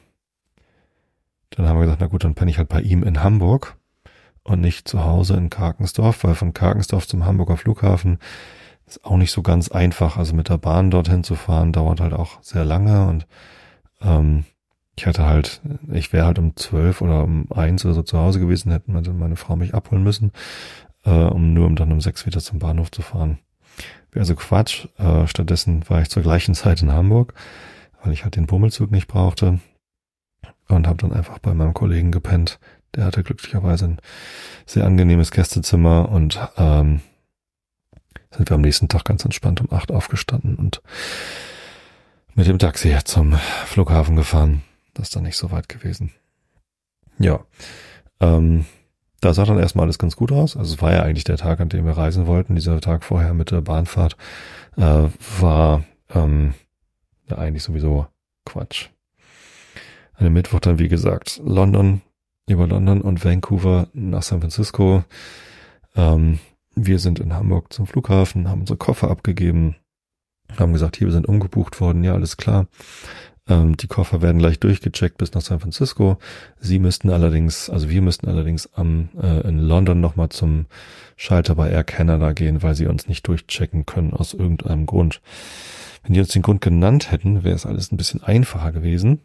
[1.51, 3.77] dann haben wir gesagt, na gut, dann penne ich halt bei ihm in Hamburg
[4.43, 8.19] und nicht zu Hause in Karkensdorf, weil von Karkensdorf zum Hamburger Flughafen
[8.87, 10.17] ist auch nicht so ganz einfach.
[10.17, 13.27] Also mit der Bahn dorthin zu fahren, dauert halt auch sehr lange und
[14.03, 14.45] ähm,
[14.99, 15.61] ich hatte halt,
[15.93, 19.11] ich wäre halt um zwölf oder um eins oder so zu Hause gewesen, hätten meine,
[19.11, 20.33] meine Frau mich abholen müssen,
[21.05, 23.39] äh, um nur um dann um sechs wieder zum Bahnhof zu fahren.
[24.11, 24.87] Wäre also Quatsch.
[24.99, 27.35] Äh, stattdessen war ich zur gleichen Zeit in Hamburg,
[28.03, 29.61] weil ich halt den Bummelzug nicht brauchte
[30.69, 32.59] und habe dann einfach bei meinem Kollegen gepennt.
[32.95, 34.01] Der hatte glücklicherweise ein
[34.65, 37.03] sehr angenehmes Gästezimmer und ähm,
[38.31, 40.81] sind wir am nächsten Tag ganz entspannt um acht aufgestanden und
[42.35, 43.35] mit dem Taxi zum
[43.67, 44.63] Flughafen gefahren.
[44.97, 46.13] Das ist dann nicht so weit gewesen.
[47.19, 47.41] Ja.
[48.21, 48.65] Ähm,
[49.21, 50.57] da sah dann erstmal alles ganz gut aus.
[50.57, 52.55] Also es war ja eigentlich der Tag, an dem wir reisen wollten.
[52.55, 54.17] Dieser Tag vorher mit der Bahnfahrt
[54.77, 55.09] äh,
[55.41, 56.55] war ähm,
[57.29, 58.07] ja eigentlich sowieso
[58.45, 58.89] Quatsch.
[60.15, 62.01] An dem Mittwoch dann, wie gesagt, London
[62.49, 65.05] über London und Vancouver nach San Francisco.
[65.95, 66.39] Ähm,
[66.75, 69.77] wir sind in Hamburg zum Flughafen, haben unsere Koffer abgegeben,
[70.57, 72.67] haben gesagt, hier, wir sind umgebucht worden, ja, alles klar.
[73.49, 76.19] Ähm, die Koffer werden gleich durchgecheckt bis nach San Francisco.
[76.59, 80.67] Sie müssten allerdings, also wir müssten allerdings am, äh, in London nochmal zum
[81.17, 85.21] Schalter bei Air Canada gehen, weil sie uns nicht durchchecken können aus irgendeinem Grund.
[86.03, 89.21] Wenn die uns den Grund genannt hätten, wäre es alles ein bisschen einfacher gewesen.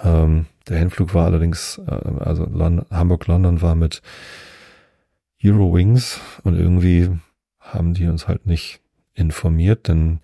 [0.00, 2.46] Ähm, der Hinflug war allerdings, äh, also
[2.90, 4.00] Hamburg-London war mit
[5.42, 7.10] Eurowings und irgendwie
[7.58, 8.80] haben die uns halt nicht
[9.14, 10.20] informiert, denn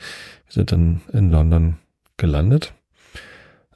[0.46, 1.76] wir sind dann in London
[2.16, 2.72] gelandet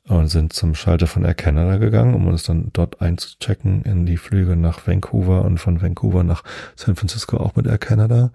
[0.09, 4.17] und sind zum Schalter von Air Canada gegangen, um uns dann dort einzuchecken in die
[4.17, 6.43] Flüge nach Vancouver und von Vancouver nach
[6.77, 8.31] San Francisco auch mit Air Canada.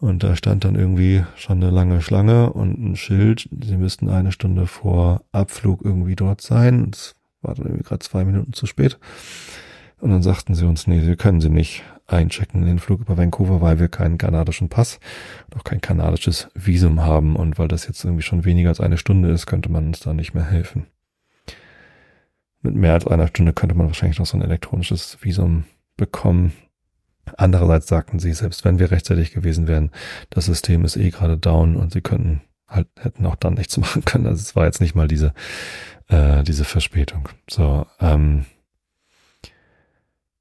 [0.00, 4.32] Und da stand dann irgendwie schon eine lange Schlange und ein Schild, sie müssten eine
[4.32, 6.90] Stunde vor Abflug irgendwie dort sein.
[6.92, 8.98] Es war dann irgendwie gerade zwei Minuten zu spät.
[10.00, 13.16] Und dann sagten sie uns, nee, wir können sie nicht einchecken in den Flug über
[13.16, 14.98] Vancouver, weil wir keinen kanadischen Pass
[15.52, 17.36] und kein kanadisches Visum haben.
[17.36, 20.14] Und weil das jetzt irgendwie schon weniger als eine Stunde ist, könnte man uns da
[20.14, 20.86] nicht mehr helfen.
[22.62, 25.64] Mit mehr als einer Stunde könnte man wahrscheinlich noch so ein elektronisches Visum
[25.96, 26.52] bekommen.
[27.36, 29.90] Andererseits sagten sie, selbst wenn wir rechtzeitig gewesen wären,
[30.30, 34.04] das System ist eh gerade down und sie könnten halt, hätten auch dann nichts machen
[34.04, 34.26] können.
[34.26, 35.34] Also es war jetzt nicht mal diese,
[36.08, 37.28] äh, diese Verspätung.
[37.50, 38.46] So, ähm,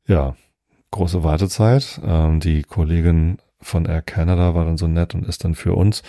[0.08, 0.36] ja,
[0.91, 2.02] große Wartezeit.
[2.04, 6.04] Ähm, die Kollegin von Air Canada war dann so nett und ist dann für uns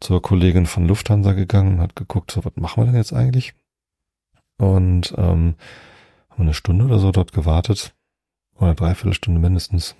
[0.00, 3.54] zur Kollegin von Lufthansa gegangen und hat geguckt, so, was machen wir denn jetzt eigentlich?
[4.58, 5.54] Und ähm,
[6.30, 7.94] haben eine Stunde oder so dort gewartet.
[8.56, 9.96] Oder dreiviertel Stunde mindestens.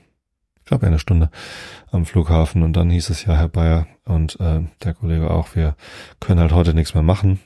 [0.59, 1.31] Ich glaube eine Stunde
[1.91, 2.63] am Flughafen.
[2.63, 5.75] Und dann hieß es ja, Herr Bayer und äh, der Kollege auch, wir
[6.21, 7.41] können halt heute nichts mehr machen.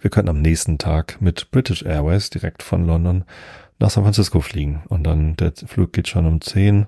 [0.00, 3.24] Wir können am nächsten Tag mit British Airways direkt von London
[3.80, 4.82] nach San Francisco fliegen.
[4.88, 6.86] Und dann, der Flug geht schon um 10.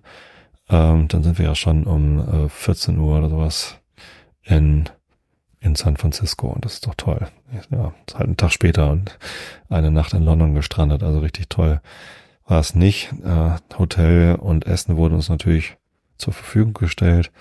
[0.68, 3.78] Ähm, dann sind wir ja schon um äh, 14 Uhr oder sowas
[4.44, 4.88] in,
[5.61, 6.48] in San Francisco.
[6.48, 7.28] Und das ist doch toll.
[7.70, 9.18] Ja, ist halt ein Tag später und
[9.68, 11.02] eine Nacht in London gestrandet.
[11.02, 11.81] Also richtig toll
[12.46, 13.12] war es nicht.
[13.24, 15.76] Äh, Hotel und Essen wurden uns natürlich
[16.18, 17.33] zur Verfügung gestellt.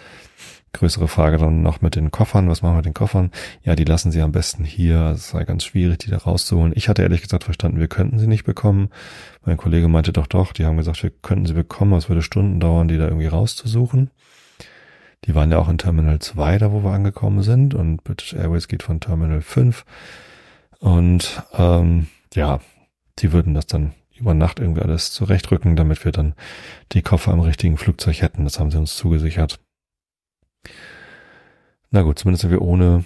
[0.74, 2.48] Größere Frage dann noch mit den Koffern.
[2.50, 3.32] Was machen wir mit den Koffern?
[3.64, 5.12] Ja, die lassen sie am besten hier.
[5.16, 6.72] Es sei ganz schwierig, die da rauszuholen.
[6.76, 8.90] Ich hatte ehrlich gesagt verstanden, wir könnten sie nicht bekommen.
[9.46, 12.60] Mein Kollege meinte doch doch, die haben gesagt, wir könnten sie bekommen, es würde Stunden
[12.60, 14.12] dauern, die da irgendwie rauszusuchen.
[15.26, 17.74] Die waren ja auch in Terminal 2, da wo wir angekommen sind.
[17.74, 19.86] Und British Airways geht von Terminal 5.
[20.80, 22.60] Und ähm, ja,
[23.20, 26.34] die würden das dann über Nacht irgendwie alles zurechtrücken, damit wir dann
[26.94, 28.46] die Koffer im richtigen Flugzeug hätten.
[28.46, 29.60] Das haben sie uns zugesichert.
[31.92, 33.04] Na gut, zumindest sind wir ohne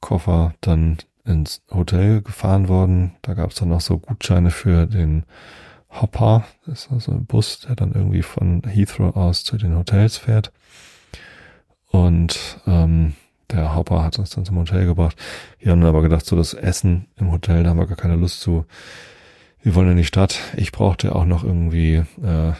[0.00, 3.16] Koffer dann ins Hotel gefahren worden.
[3.22, 5.24] Da gab es dann noch so Gutscheine für den
[5.90, 6.44] Hopper.
[6.66, 10.52] Das ist also ein Bus, der dann irgendwie von Heathrow aus zu den Hotels fährt.
[11.90, 13.14] Und ähm,
[13.50, 15.16] der Hopper hat uns dann zum Hotel gebracht.
[15.58, 18.16] Wir haben dann aber gedacht, so das Essen im Hotel, da haben wir gar keine
[18.16, 18.66] Lust zu.
[19.62, 20.38] Wir wollen in die Stadt.
[20.56, 22.52] Ich brauchte auch noch irgendwie äh,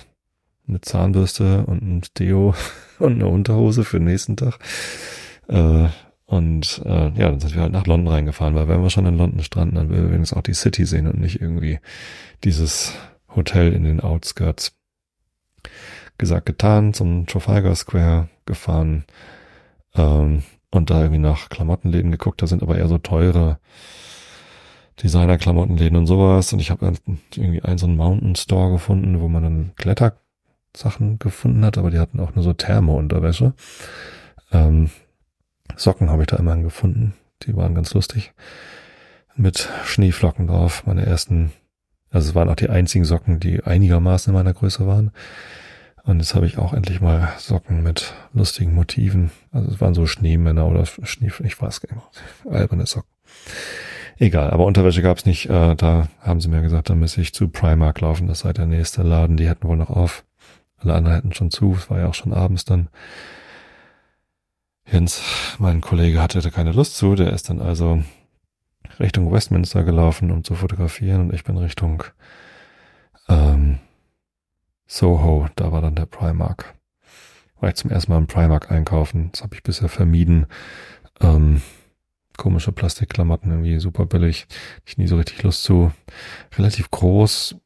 [0.69, 2.55] eine Zahnbürste und ein Deo
[2.99, 4.59] und eine Unterhose für den nächsten Tag.
[5.49, 5.89] Äh,
[6.27, 9.17] und äh, ja, dann sind wir halt nach London reingefahren, weil wenn wir schon in
[9.17, 11.79] London stranden, dann will wir wenigstens auch die City sehen und nicht irgendwie
[12.43, 12.95] dieses
[13.35, 14.77] Hotel in den Outskirts.
[16.19, 19.05] Gesagt, getan, zum Trafalgar Square gefahren
[19.95, 22.43] ähm, und da irgendwie nach Klamottenläden geguckt.
[22.43, 23.59] Da sind aber eher so teure
[25.03, 26.53] Designer-Klamottenläden und sowas.
[26.53, 26.93] Und ich habe
[27.35, 31.99] irgendwie einen so einen Mountain Store gefunden, wo man dann Klettersachen gefunden hat, aber die
[31.99, 33.55] hatten auch nur so Thermo-Unterwäsche.
[34.53, 34.91] Ähm,
[35.77, 37.15] Socken habe ich da immerhin gefunden.
[37.43, 38.33] Die waren ganz lustig.
[39.35, 40.85] Mit Schneeflocken drauf.
[40.87, 41.53] Meine ersten,
[42.11, 45.11] also es waren auch die einzigen Socken, die einigermaßen in meiner Größe waren.
[46.05, 49.33] Und jetzt habe ich auch endlich mal Socken mit lustigen Motiven.
[49.51, 52.07] Also es waren so Schneemänner oder Schnee, ich weiß gar nicht,
[52.49, 53.11] alberne Socken.
[54.19, 55.51] Egal, aber Unterwäsche gab es nicht.
[55.51, 58.29] Äh, da haben sie mir gesagt, da müsse ich zu Primark laufen.
[58.29, 59.37] Das sei der nächste Laden.
[59.37, 60.25] Die hätten wohl noch auf.
[60.79, 61.75] Alle anderen hätten schon zu.
[61.75, 62.89] Es war ja auch schon abends dann.
[64.91, 67.17] Jens, mein Kollege, hatte keine Lust zu.
[67.17, 68.03] Der ist dann also
[69.01, 71.23] Richtung Westminster gelaufen, um zu fotografieren.
[71.23, 72.05] Und ich bin Richtung
[73.29, 73.81] ähm,
[74.87, 75.49] Soho.
[75.57, 76.75] Da war dann der Primark.
[77.59, 79.31] War ich zum ersten Mal im Primark einkaufen.
[79.33, 80.47] Das habe ich bisher vermieden.
[81.21, 81.63] Ähm,
[82.37, 84.47] komische Plastikklamotten, irgendwie super billig.
[84.85, 85.91] Ich nie so richtig Lust zu.
[86.57, 87.57] Relativ groß,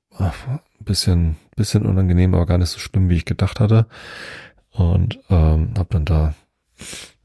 [0.78, 3.87] bisschen, bisschen unangenehm, aber gar nicht so schlimm, wie ich gedacht hatte.
[4.70, 6.35] Und ähm, hab dann da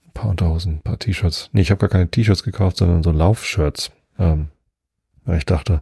[0.06, 1.50] ein paar Unterhosen, ein paar T-Shirts.
[1.54, 3.92] Nee, ich habe gar keine T-Shirts gekauft, sondern so Laufshirts.
[4.18, 4.50] Ähm,
[5.26, 5.82] Weil ich dachte,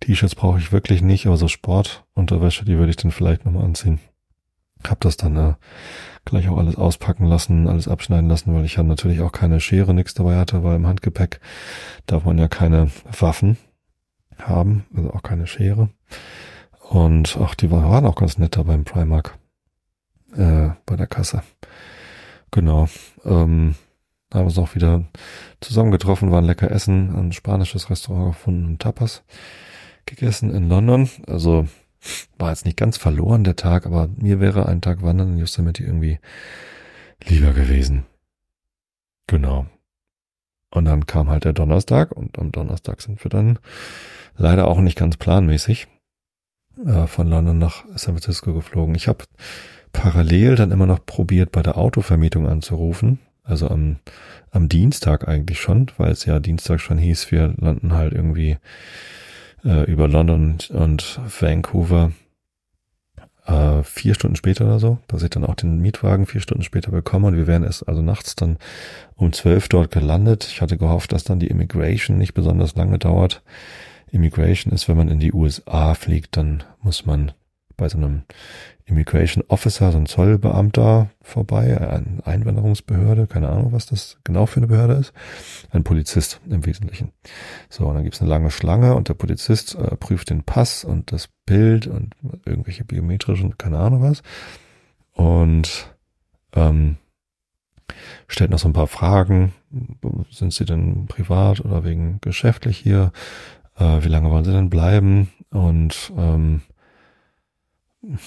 [0.00, 3.98] T-Shirts brauche ich wirklich nicht, aber so Sportunterwäsche, die würde ich dann vielleicht nochmal anziehen.
[4.86, 5.54] Hab das dann äh,
[6.24, 9.94] gleich auch alles auspacken lassen, alles abschneiden lassen, weil ich ja natürlich auch keine Schere,
[9.94, 11.40] nichts dabei hatte, weil im Handgepäck
[12.06, 13.56] darf man ja keine Waffen
[14.38, 15.88] haben, also auch keine Schere.
[16.90, 19.38] Und auch die waren auch ganz nett da beim Primark
[20.36, 21.42] äh, bei der Kasse.
[22.50, 22.88] Genau.
[23.24, 23.74] Ähm,
[24.32, 25.04] haben uns auch wieder
[25.60, 29.22] zusammengetroffen, waren lecker essen, ein spanisches Restaurant gefunden, Tapas
[30.04, 31.08] gegessen in London.
[31.26, 31.66] Also
[32.38, 35.82] war jetzt nicht ganz verloren der Tag, aber mir wäre ein Tag Wandern in Yosemite
[35.82, 36.18] irgendwie
[37.24, 38.04] lieber gewesen.
[39.26, 39.66] Genau.
[40.70, 43.58] Und dann kam halt der Donnerstag und am Donnerstag sind wir dann
[44.36, 45.88] leider auch nicht ganz planmäßig
[46.84, 48.94] äh, von London nach San Francisco geflogen.
[48.94, 49.24] Ich habe
[49.96, 53.18] parallel dann immer noch probiert, bei der Autovermietung anzurufen.
[53.42, 53.96] Also am,
[54.50, 58.58] am Dienstag eigentlich schon, weil es ja Dienstag schon hieß, wir landen halt irgendwie
[59.64, 62.12] äh, über London und Vancouver
[63.46, 66.90] äh, vier Stunden später oder so, dass ich dann auch den Mietwagen vier Stunden später
[66.90, 68.58] bekomme und wir wären erst also nachts dann
[69.14, 70.46] um zwölf dort gelandet.
[70.50, 73.42] Ich hatte gehofft, dass dann die Immigration nicht besonders lange dauert.
[74.10, 77.32] Immigration ist, wenn man in die USA fliegt, dann muss man
[77.76, 78.22] bei so einem
[78.86, 84.68] Immigration Officer, so ein Zollbeamter vorbei, eine Einwanderungsbehörde, keine Ahnung, was das genau für eine
[84.68, 85.12] Behörde ist.
[85.70, 87.12] Ein Polizist im Wesentlichen.
[87.68, 91.10] So, und dann gibt's eine lange Schlange und der Polizist äh, prüft den Pass und
[91.10, 94.22] das Bild und irgendwelche biometrischen, keine Ahnung was.
[95.12, 95.92] Und
[96.54, 96.96] ähm,
[98.28, 99.52] stellt noch so ein paar Fragen.
[100.30, 103.12] Sind Sie denn privat oder wegen geschäftlich hier?
[103.76, 105.30] Äh, wie lange wollen Sie denn bleiben?
[105.50, 106.62] Und ähm,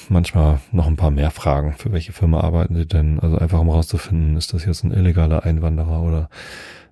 [0.09, 1.73] manchmal noch ein paar mehr Fragen.
[1.73, 3.19] Für welche Firma arbeiten Sie denn?
[3.19, 6.29] Also einfach um herauszufinden, ist das jetzt ein illegaler Einwanderer oder,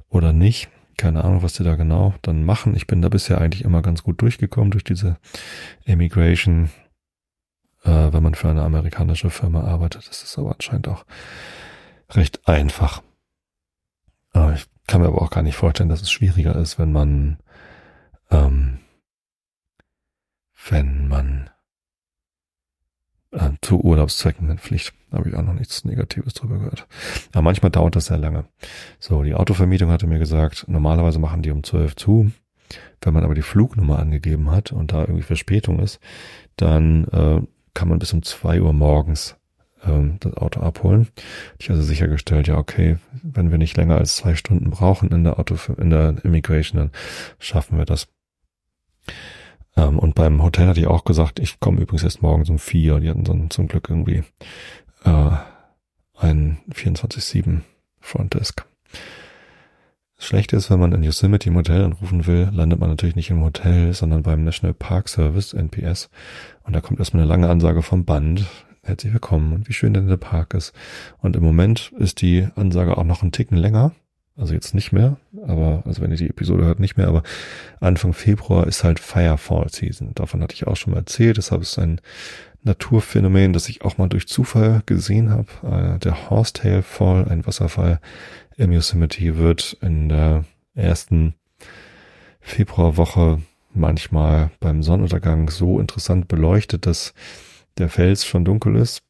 [0.10, 0.70] oder nicht.
[0.98, 2.76] Keine Ahnung, was die da genau dann machen.
[2.76, 5.18] Ich bin da bisher eigentlich immer ganz gut durchgekommen durch diese
[5.86, 6.70] Immigration,
[7.84, 10.08] äh, wenn man für eine amerikanische Firma arbeitet.
[10.10, 11.06] Das ist aber anscheinend auch
[12.10, 13.04] recht einfach.
[14.32, 17.38] Aber ich kann mir aber auch gar nicht vorstellen, dass es schwieriger ist, wenn man,
[18.32, 18.80] ähm,
[20.70, 21.50] wenn man
[23.62, 24.94] zu Urlaubszwecken in Pflicht.
[25.12, 26.88] Habe ich auch noch nichts Negatives drüber gehört.
[27.32, 28.46] Aber manchmal dauert das sehr lange.
[29.00, 32.32] So, die Autovermietung hatte mir gesagt, normalerweise machen die um 12 zu.
[33.02, 36.00] Wenn man aber die Flugnummer angegeben hat und da irgendwie Verspätung ist,
[36.58, 37.42] dann äh,
[37.74, 39.38] kann man bis um zwei Uhr morgens
[39.86, 41.08] ähm, das Auto abholen.
[41.60, 45.40] Ich also sichergestellt, ja okay, wenn wir nicht länger als zwei Stunden brauchen in der
[45.40, 46.92] Auto in der Immigration, dann
[47.40, 48.08] schaffen wir das.
[49.78, 53.00] Ähm, und beim Hotel hatte ich auch gesagt, ich komme übrigens erst morgens um vier.
[53.00, 54.24] Die hatten dann zum Glück irgendwie
[55.06, 55.32] äh,
[56.18, 57.62] ein 24-7
[58.00, 58.66] Frontdesk.
[60.18, 63.30] Das Schlechte ist, wenn man in Yosemite im Hotel anrufen will, landet man natürlich nicht
[63.30, 66.10] im Hotel, sondern beim National Park Service, NPS.
[66.64, 68.46] Und da kommt erstmal eine lange Ansage vom Band.
[68.82, 70.74] Herzlich willkommen und wie schön denn der Park ist.
[71.20, 73.92] Und im Moment ist die Ansage auch noch einen Ticken länger.
[74.38, 77.24] Also jetzt nicht mehr, aber, also wenn ihr die Episode hört, nicht mehr, aber
[77.80, 80.12] Anfang Februar ist halt Firefall Season.
[80.14, 81.38] Davon hatte ich auch schon mal erzählt.
[81.38, 82.00] Deshalb ist ein
[82.62, 85.48] Naturphänomen, das ich auch mal durch Zufall gesehen habe.
[85.96, 88.00] Äh, der Horsetail Fall, ein Wasserfall
[88.58, 90.46] im Yosemite, wird in der
[90.76, 91.34] ersten
[92.40, 93.42] Februarwoche
[93.74, 97.16] manchmal beim Sonnenuntergang so interessant beleuchtet, dass
[97.80, 99.02] der Fels schon dunkel ist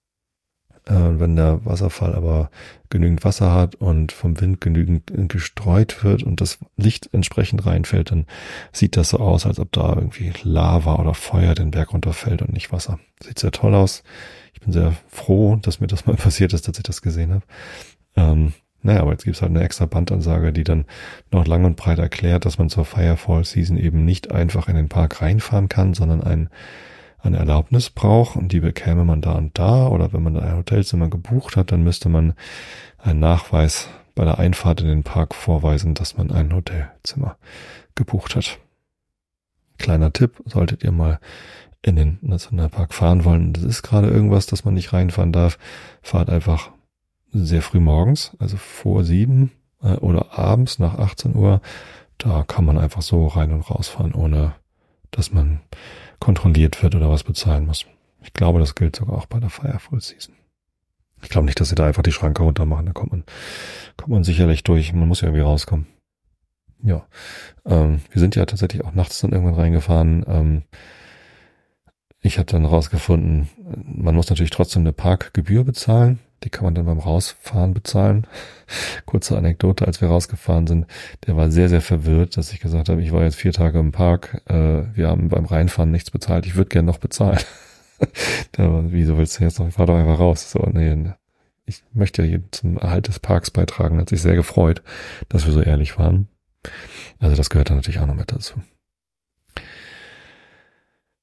[0.87, 2.49] äh, wenn der Wasserfall aber
[2.89, 8.25] genügend Wasser hat und vom Wind genügend gestreut wird und das Licht entsprechend reinfällt, dann
[8.71, 12.53] sieht das so aus, als ob da irgendwie Lava oder Feuer den Berg runterfällt und
[12.53, 12.99] nicht Wasser.
[13.21, 14.03] Sieht sehr toll aus.
[14.53, 17.43] Ich bin sehr froh, dass mir das mal passiert ist, dass ich das gesehen habe.
[18.15, 20.85] Ähm, naja, aber jetzt gibt's halt eine extra Bandansage, die dann
[21.31, 24.87] noch lang und breit erklärt, dass man zur Firefall Season eben nicht einfach in den
[24.87, 26.49] Park reinfahren kann, sondern ein
[27.27, 31.09] eine Erlaubnis braucht und die bekäme man da und da oder wenn man ein Hotelzimmer
[31.09, 32.33] gebucht hat, dann müsste man
[32.97, 37.37] einen Nachweis bei der Einfahrt in den Park vorweisen, dass man ein Hotelzimmer
[37.95, 38.57] gebucht hat.
[39.77, 41.19] Kleiner Tipp, solltet ihr mal
[41.83, 45.59] in den Nationalpark fahren wollen, das ist gerade irgendwas, dass man nicht reinfahren darf,
[46.01, 46.71] fahrt einfach
[47.31, 49.51] sehr früh morgens, also vor sieben
[49.83, 51.61] äh, oder abends nach 18 Uhr.
[52.17, 54.55] Da kann man einfach so rein und rausfahren, ohne
[55.11, 55.61] dass man
[56.19, 57.85] kontrolliert wird oder was bezahlen muss.
[58.21, 60.35] Ich glaube, das gilt sogar auch bei der Firefall Season.
[61.21, 62.85] Ich glaube nicht, dass sie da einfach die Schranke runter machen.
[62.85, 63.23] Da kommt man,
[63.95, 64.93] kommt man sicherlich durch.
[64.93, 65.87] Man muss ja irgendwie rauskommen.
[66.83, 67.07] Ja,
[67.65, 70.23] ähm, wir sind ja tatsächlich auch nachts dann irgendwann reingefahren.
[70.27, 70.63] Ähm,
[72.21, 73.49] ich habe dann rausgefunden,
[73.83, 76.19] man muss natürlich trotzdem eine Parkgebühr bezahlen.
[76.43, 78.27] Die kann man dann beim Rausfahren bezahlen.
[79.05, 80.85] Kurze Anekdote, als wir rausgefahren sind,
[81.25, 83.91] der war sehr, sehr verwirrt, dass ich gesagt habe, ich war jetzt vier Tage im
[83.91, 87.39] Park, äh, wir haben beim Reinfahren nichts bezahlt, ich würde gern noch bezahlen.
[88.57, 89.67] der war, wieso willst du jetzt noch?
[89.67, 90.51] Ich fahr doch einfach raus.
[90.51, 91.13] So, nee,
[91.65, 94.81] ich möchte ja zum Erhalt des Parks beitragen, hat sich sehr gefreut,
[95.29, 96.27] dass wir so ehrlich waren.
[97.19, 98.61] Also das gehört dann natürlich auch noch mit dazu.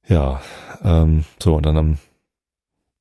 [0.06, 0.42] Ja,
[0.82, 1.98] ähm, so und dann am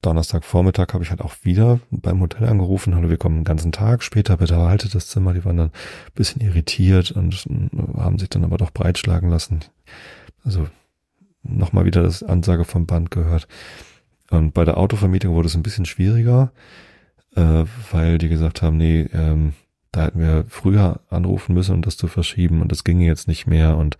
[0.04, 4.04] Donnerstagvormittag habe ich halt auch wieder beim Hotel angerufen, hallo, wir kommen den ganzen Tag
[4.04, 5.34] später, bitte erhaltet das Zimmer.
[5.34, 7.46] Die waren dann ein bisschen irritiert und
[7.98, 9.62] haben sich dann aber doch breitschlagen lassen.
[10.44, 10.68] Also
[11.42, 13.48] nochmal wieder das Ansage vom Band gehört.
[14.30, 16.52] Und bei der Autovermietung wurde es ein bisschen schwieriger,
[17.36, 19.54] äh, weil die gesagt haben, nee, ähm,
[19.92, 23.46] da hätten wir früher anrufen müssen, um das zu verschieben und das ginge jetzt nicht
[23.46, 23.98] mehr und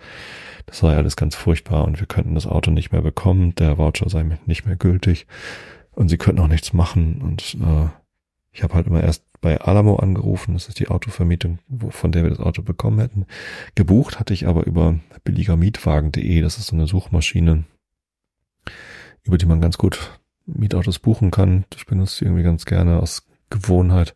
[0.66, 3.78] das war ja alles ganz furchtbar und wir könnten das Auto nicht mehr bekommen, der
[3.78, 5.28] Voucher sei nicht mehr gültig
[5.94, 7.88] und sie könnten auch nichts machen und äh,
[8.52, 12.24] ich habe halt immer erst bei Alamo angerufen, das ist die Autovermietung, wo, von der
[12.24, 13.26] wir das Auto bekommen hätten.
[13.76, 17.66] Gebucht hatte ich aber über billigermietwagen.de, das ist so eine Suchmaschine,
[19.24, 21.66] über die man ganz gut Mietautos buchen kann.
[21.76, 24.16] Ich benutze die irgendwie ganz gerne aus Gewohnheit.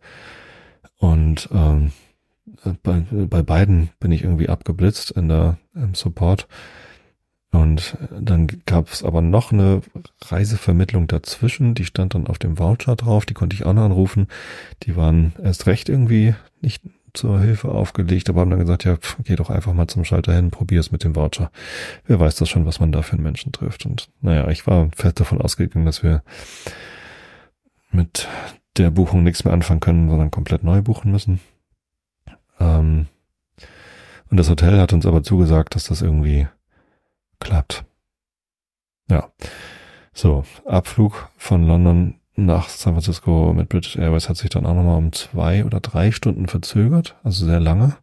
[0.98, 1.92] Und ähm,
[2.84, 6.48] bei, bei beiden bin ich irgendwie abgeblitzt in der im Support.
[7.52, 9.82] Und dann gab es aber noch eine
[10.22, 14.28] Reisevermittlung dazwischen, die stand dann auf dem Voucher drauf, die konnte ich auch noch anrufen.
[14.84, 16.84] Die waren erst recht irgendwie nicht
[17.14, 20.34] zur Hilfe aufgelegt, aber haben dann gesagt, ja, pff, geh doch einfach mal zum Schalter
[20.34, 21.52] hin, probier es mit dem Voucher.
[22.06, 23.86] Wer weiß das schon, was man da für einen Menschen trifft.
[23.86, 26.24] Und naja, ich war fest davon ausgegangen, dass wir
[27.92, 28.28] mit
[28.78, 31.40] der Buchung nichts mehr anfangen können, sondern komplett neu buchen müssen.
[32.60, 33.08] Ähm,
[34.30, 36.48] und das Hotel hat uns aber zugesagt, dass das irgendwie
[37.40, 37.86] klappt.
[39.10, 39.32] Ja.
[40.14, 44.98] So, Abflug von London nach San Francisco mit British Airways hat sich dann auch nochmal
[44.98, 47.98] um zwei oder drei Stunden verzögert, also sehr lange.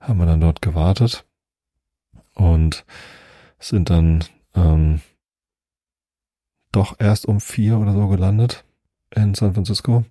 [0.00, 1.24] Haben wir dann dort gewartet
[2.34, 2.84] und
[3.58, 5.00] sind dann ähm,
[6.72, 8.64] doch erst um vier oder so gelandet
[9.10, 10.04] in San Francisco.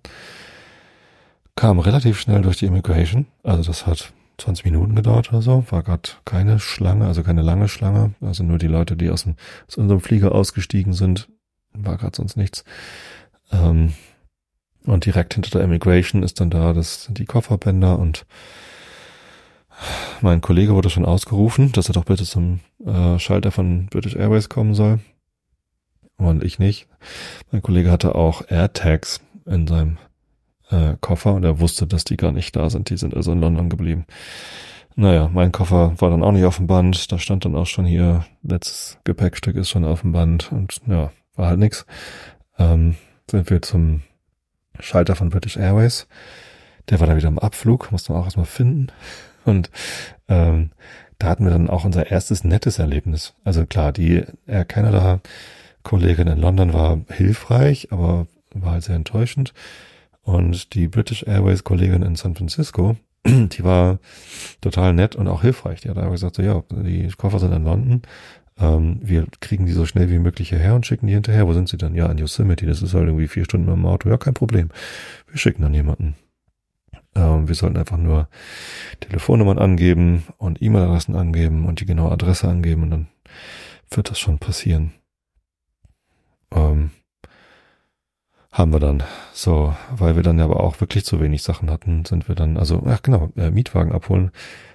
[1.56, 5.82] Kam relativ schnell durch die Immigration, also das hat 20 Minuten gedauert oder so, war
[5.82, 9.36] gerade keine Schlange, also keine lange Schlange, also nur die Leute, die aus, dem,
[9.68, 11.28] aus unserem Flieger ausgestiegen sind,
[11.72, 12.64] war gerade sonst nichts.
[13.52, 13.94] Ähm,
[14.86, 18.26] und direkt hinter der Immigration ist dann da das sind die Kofferbänder und
[20.20, 24.48] mein Kollege wurde schon ausgerufen, dass er doch bitte zum äh, Schalter von British Airways
[24.48, 25.00] kommen soll.
[26.16, 26.86] Und ich nicht.
[27.50, 29.98] Mein Kollege hatte auch AirTags in seinem
[30.70, 32.90] äh, Koffer und er wusste, dass die gar nicht da sind.
[32.90, 34.06] Die sind also in London geblieben.
[34.96, 37.10] Naja, mein Koffer war dann auch nicht auf dem Band.
[37.10, 41.10] Da stand dann auch schon hier, letztes Gepäckstück ist schon auf dem Band und ja,
[41.34, 41.84] war halt nix.
[42.58, 42.96] Ähm,
[43.28, 44.02] sind wir zum
[44.78, 46.06] Schalter von British Airways.
[46.88, 48.88] Der war da wieder im Abflug, musste man auch erstmal finden.
[49.44, 49.70] Und
[50.28, 50.70] ähm,
[51.18, 53.34] da hatten wir dann auch unser erstes nettes Erlebnis.
[53.44, 55.20] Also klar, die Air Canada
[55.82, 59.52] Kollegin in London war hilfreich, aber war halt sehr enttäuschend.
[60.24, 62.96] Und die British Airways Kollegin in San Francisco,
[63.26, 63.98] die war
[64.60, 65.82] total nett und auch hilfreich.
[65.82, 68.02] Die hat einfach gesagt, so, ja, die Koffer sind in London.
[68.58, 71.46] Ähm, wir kriegen die so schnell wie möglich hierher und schicken die hinterher.
[71.46, 71.94] Wo sind sie dann?
[71.94, 72.66] Ja, in Yosemite.
[72.66, 74.08] Das ist halt irgendwie vier Stunden mit dem Auto.
[74.08, 74.70] Ja, kein Problem.
[75.28, 76.14] Wir schicken dann jemanden.
[77.14, 78.28] Ähm, wir sollten einfach nur
[79.00, 83.08] Telefonnummern angeben und E-Mail-Adressen angeben und die genaue Adresse angeben und dann
[83.90, 84.92] wird das schon passieren.
[86.52, 86.90] Ähm,
[88.54, 89.02] haben wir dann.
[89.32, 92.84] So, weil wir dann aber auch wirklich zu wenig Sachen hatten, sind wir dann, also,
[92.86, 94.30] ach genau, äh, Mietwagen abholen.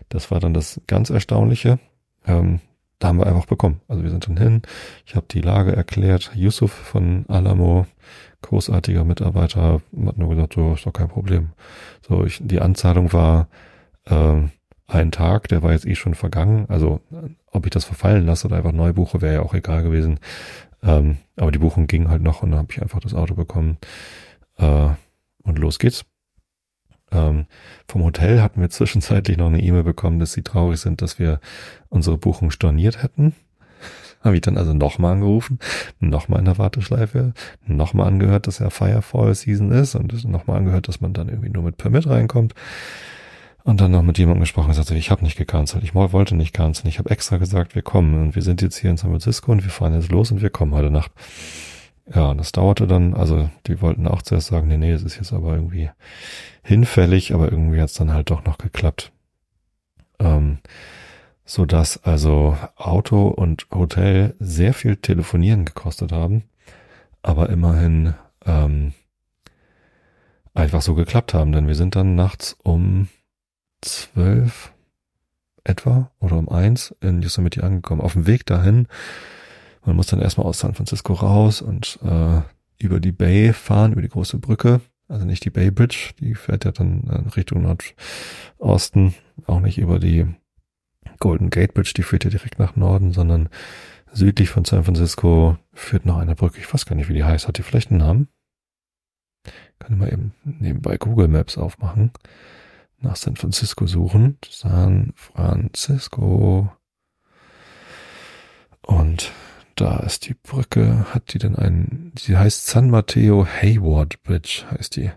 [0.09, 1.79] Das war dann das ganz Erstaunliche.
[2.27, 2.59] Ähm,
[2.99, 3.79] da haben wir einfach bekommen.
[3.87, 4.61] Also wir sind dann hin.
[5.05, 6.31] Ich habe die Lage erklärt.
[6.35, 7.87] Yusuf von Alamo,
[8.41, 11.51] großartiger Mitarbeiter, hat nur gesagt, so ist doch kein Problem.
[12.05, 13.47] So, ich, die Anzahlung war
[14.05, 14.41] äh,
[14.87, 16.65] ein Tag, der war jetzt eh schon vergangen.
[16.67, 16.99] Also
[17.51, 20.19] ob ich das verfallen lasse oder einfach neu buche, wäre ja auch egal gewesen.
[20.83, 23.77] Ähm, aber die Buchung ging halt noch und dann habe ich einfach das Auto bekommen.
[24.57, 24.89] Äh,
[25.43, 26.05] und los geht's.
[27.11, 27.47] Ähm,
[27.87, 31.39] vom Hotel hatten wir zwischenzeitlich noch eine E-Mail bekommen, dass sie traurig sind, dass wir
[31.89, 33.33] unsere Buchung storniert hätten.
[34.21, 35.59] Habe ich dann also nochmal angerufen,
[35.99, 37.33] nochmal in der Warteschleife,
[37.65, 41.63] nochmal angehört, dass ja Firefall Season ist und nochmal angehört, dass man dann irgendwie nur
[41.63, 42.53] mit Permit reinkommt.
[43.69, 46.53] Und dann noch mit jemandem gesprochen und sagte, ich habe nicht gecancelt, ich wollte nicht
[46.53, 49.51] canceln, ich habe extra gesagt, wir kommen und wir sind jetzt hier in San Francisco
[49.51, 51.11] und wir fahren jetzt los und wir kommen heute Nacht.
[52.11, 55.33] Ja, das dauerte dann, also die wollten auch zuerst sagen, nee, nee, es ist jetzt
[55.33, 55.91] aber irgendwie
[56.63, 59.11] hinfällig, aber irgendwie hat es dann halt doch noch geklappt.
[60.17, 60.57] Ähm,
[61.45, 66.41] so dass also Auto und Hotel sehr viel Telefonieren gekostet haben,
[67.21, 68.15] aber immerhin
[68.47, 68.93] ähm,
[70.55, 73.09] einfach so geklappt haben, denn wir sind dann nachts um
[73.81, 74.73] zwölf
[75.63, 78.01] etwa oder um eins in Yosemite angekommen.
[78.01, 78.87] Auf dem Weg dahin,
[79.85, 82.41] man muss dann erstmal aus San Francisco raus und äh,
[82.79, 84.81] über die Bay fahren, über die große Brücke.
[85.07, 89.15] Also nicht die Bay Bridge, die fährt ja dann äh, Richtung Nordosten,
[89.47, 90.27] auch nicht über die
[91.19, 93.49] Golden Gate Bridge, die führt ja direkt nach Norden, sondern
[94.11, 96.59] südlich von San Francisco führt noch eine Brücke.
[96.59, 97.47] Ich weiß gar nicht, wie die heißt.
[97.47, 98.27] Hat die vielleicht einen Namen?
[99.79, 102.11] Kann ich mal eben nebenbei Google Maps aufmachen.
[103.01, 104.37] Nach San Francisco suchen.
[104.49, 106.71] San Francisco.
[108.81, 109.31] Und
[109.75, 111.05] da ist die Brücke.
[111.13, 115.11] Hat die denn einen, die heißt San Mateo Hayward Bridge, heißt die.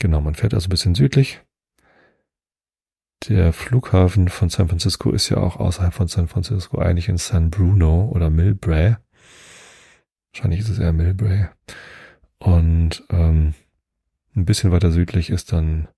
[0.00, 1.40] Genau, man fährt also ein bisschen südlich.
[3.28, 7.50] Der Flughafen von San Francisco ist ja auch außerhalb von San Francisco, eigentlich in San
[7.50, 8.96] Bruno oder Millbrae.
[10.32, 11.50] Wahrscheinlich ist es eher Millbrae.
[12.38, 13.54] Und ähm,
[14.34, 15.88] ein bisschen weiter südlich ist dann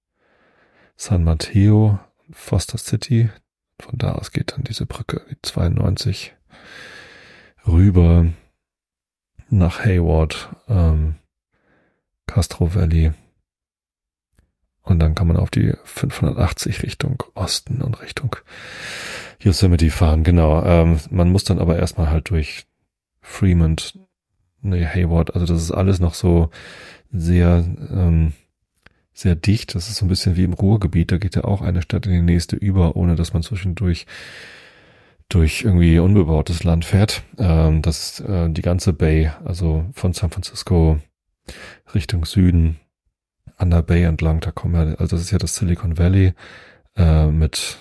[0.96, 1.98] San Mateo,
[2.30, 3.30] Foster City.
[3.78, 6.34] Von da aus geht dann diese Brücke, die 92,
[7.66, 8.26] rüber
[9.50, 11.16] nach Hayward, ähm,
[12.26, 13.12] Castro Valley.
[14.82, 18.36] Und dann kann man auf die 580 Richtung Osten und Richtung
[19.40, 20.24] Yosemite fahren.
[20.24, 20.64] Genau.
[20.64, 22.66] Ähm, man muss dann aber erstmal halt durch
[23.20, 23.98] Fremont,
[24.60, 25.34] nee, Hayward.
[25.34, 26.50] Also das ist alles noch so
[27.12, 28.32] sehr, ähm,
[29.12, 29.74] sehr dicht.
[29.74, 31.12] Das ist so ein bisschen wie im Ruhrgebiet.
[31.12, 34.06] Da geht ja auch eine Stadt in die nächste über, ohne dass man zwischendurch
[35.28, 37.22] durch irgendwie unbebautes Land fährt.
[37.38, 40.98] Ähm, das ist äh, die ganze Bay, also von San Francisco
[41.94, 42.78] Richtung Süden
[43.56, 44.40] an der Bay entlang.
[44.40, 46.34] Da kommen ja, also das ist ja das Silicon Valley
[46.96, 47.78] äh, mit,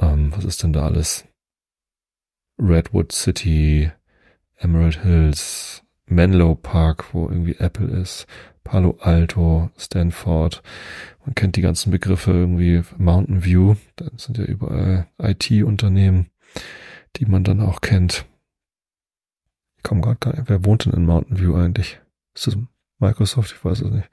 [0.00, 1.24] ähm, was ist denn da alles?
[2.58, 3.90] Redwood City,
[4.56, 8.26] Emerald Hills, Menlo Park, wo irgendwie Apple ist,
[8.64, 10.62] Palo Alto, Stanford.
[11.24, 13.76] Man kennt die ganzen Begriffe irgendwie Mountain View.
[13.96, 16.30] Da sind ja überall IT-Unternehmen,
[17.16, 18.26] die man dann auch kennt.
[19.76, 20.48] Ich komme gerade gar nicht.
[20.48, 22.00] Wer wohnt denn in Mountain View eigentlich?
[22.34, 22.58] Ist das
[22.98, 23.52] Microsoft?
[23.56, 24.10] Ich weiß es nicht.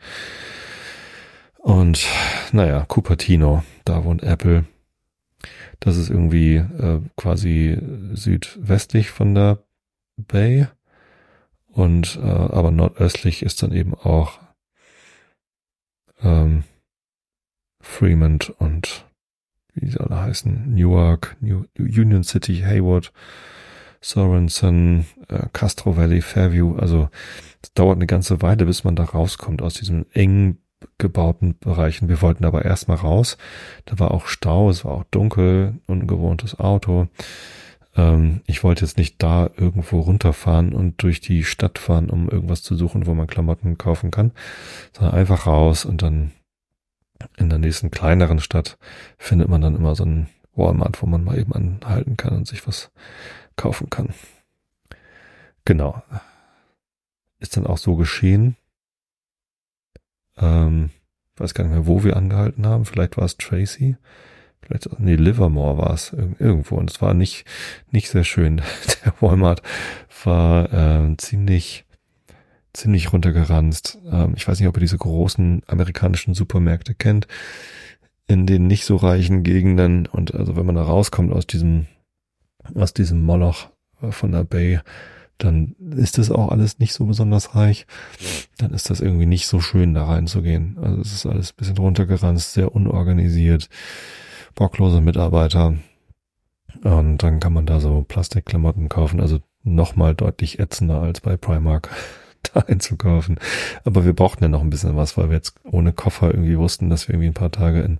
[1.58, 2.08] Und
[2.52, 4.66] naja, Cupertino, da wohnt Apple.
[5.80, 7.78] Das ist irgendwie äh, quasi
[8.14, 9.64] südwestlich von der
[10.16, 10.68] Bay.
[11.78, 14.39] Und äh, aber nordöstlich ist dann eben auch
[16.23, 16.63] ähm,
[17.80, 19.05] Fremont und
[19.75, 23.13] wie sie alle heißen, Newark, New, Union City, Hayward,
[24.01, 26.75] Sorensen, äh, Castro Valley, Fairview.
[26.78, 27.11] Also
[27.61, 30.57] es dauert eine ganze Weile, bis man da rauskommt aus diesen engen
[30.97, 32.09] gebauten Bereichen.
[32.09, 33.38] Wir wollten aber erstmal raus.
[33.86, 37.07] Da war auch Stau, es war auch dunkel, ungewohntes Auto.
[37.98, 42.62] Ähm, ich wollte jetzt nicht da irgendwo runterfahren und durch die Stadt fahren, um irgendwas
[42.62, 44.32] zu suchen, wo man Klamotten kaufen kann,
[44.95, 46.32] sondern einfach raus und dann
[47.38, 48.78] in der nächsten kleineren Stadt
[49.18, 52.66] findet man dann immer so ein Walmart, wo man mal eben anhalten kann und sich
[52.68, 52.91] was
[53.56, 54.14] kaufen kann.
[55.66, 56.02] Genau.
[57.39, 58.56] Ist dann auch so geschehen.
[60.38, 60.91] Ähm,
[61.36, 62.86] weiß gar nicht mehr, wo wir angehalten haben.
[62.86, 63.98] Vielleicht war es Tracy.
[64.68, 66.76] Vielleicht, nee, Livermore war es irgendwo.
[66.76, 67.45] Und es war nicht,
[67.91, 68.61] nicht sehr schön.
[69.05, 69.61] Der Walmart
[70.26, 71.86] war äh, ziemlich,
[72.74, 73.97] ziemlich runtergeranzt.
[74.11, 77.28] Ähm, ich weiß nicht, ob ihr diese großen amerikanischen Supermärkte kennt.
[78.28, 80.05] In den nicht so reichen Gegenden.
[80.05, 81.88] Und also wenn man da rauskommt aus diesem,
[82.76, 83.70] aus diesem Moloch
[84.01, 84.82] äh, von der Bay,
[85.38, 87.88] dann ist das auch alles nicht so besonders reich.
[88.57, 90.78] Dann ist das irgendwie nicht so schön, da reinzugehen.
[90.82, 93.70] Also es ist alles bisschen runtergeranzt, sehr unorganisiert
[94.58, 95.76] bocklose Mitarbeiter.
[96.84, 101.89] Und dann kann man da so Plastikklamotten kaufen, also nochmal deutlich ätzender als bei Primark
[102.53, 103.39] da einzukaufen.
[103.86, 106.89] Aber wir brauchten ja noch ein bisschen was, weil wir jetzt ohne Koffer irgendwie wussten,
[106.89, 107.99] dass wir irgendwie ein paar Tage in,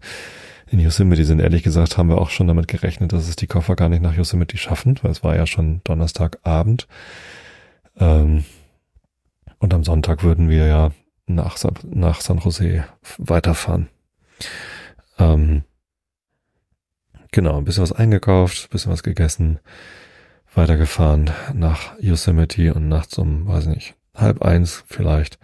[0.68, 1.40] in Yosemite sind.
[1.40, 4.16] Ehrlich gesagt haben wir auch schon damit gerechnet, dass es die Koffer gar nicht nach
[4.16, 6.88] Yosemite schaffen, weil es war ja schon Donnerstagabend.
[7.98, 8.44] Ähm,
[9.60, 10.92] und am Sonntag würden wir ja
[11.26, 12.86] nach, nach San Jose
[13.18, 13.90] weiterfahren.
[15.20, 15.64] Ähm,
[17.38, 19.60] Genau, ein bisschen was eingekauft, ein bisschen was gegessen,
[20.56, 25.38] weitergefahren nach Yosemite und nachts um, weiß nicht, halb eins vielleicht,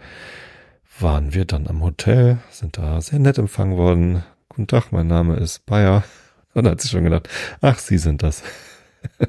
[0.98, 4.24] waren wir dann am Hotel, sind da sehr nett empfangen worden.
[4.48, 6.02] Guten Tag, mein Name ist Bayer.
[6.54, 7.28] Und dann hat sie schon gedacht,
[7.60, 8.42] ach, Sie sind das.
[9.18, 9.28] das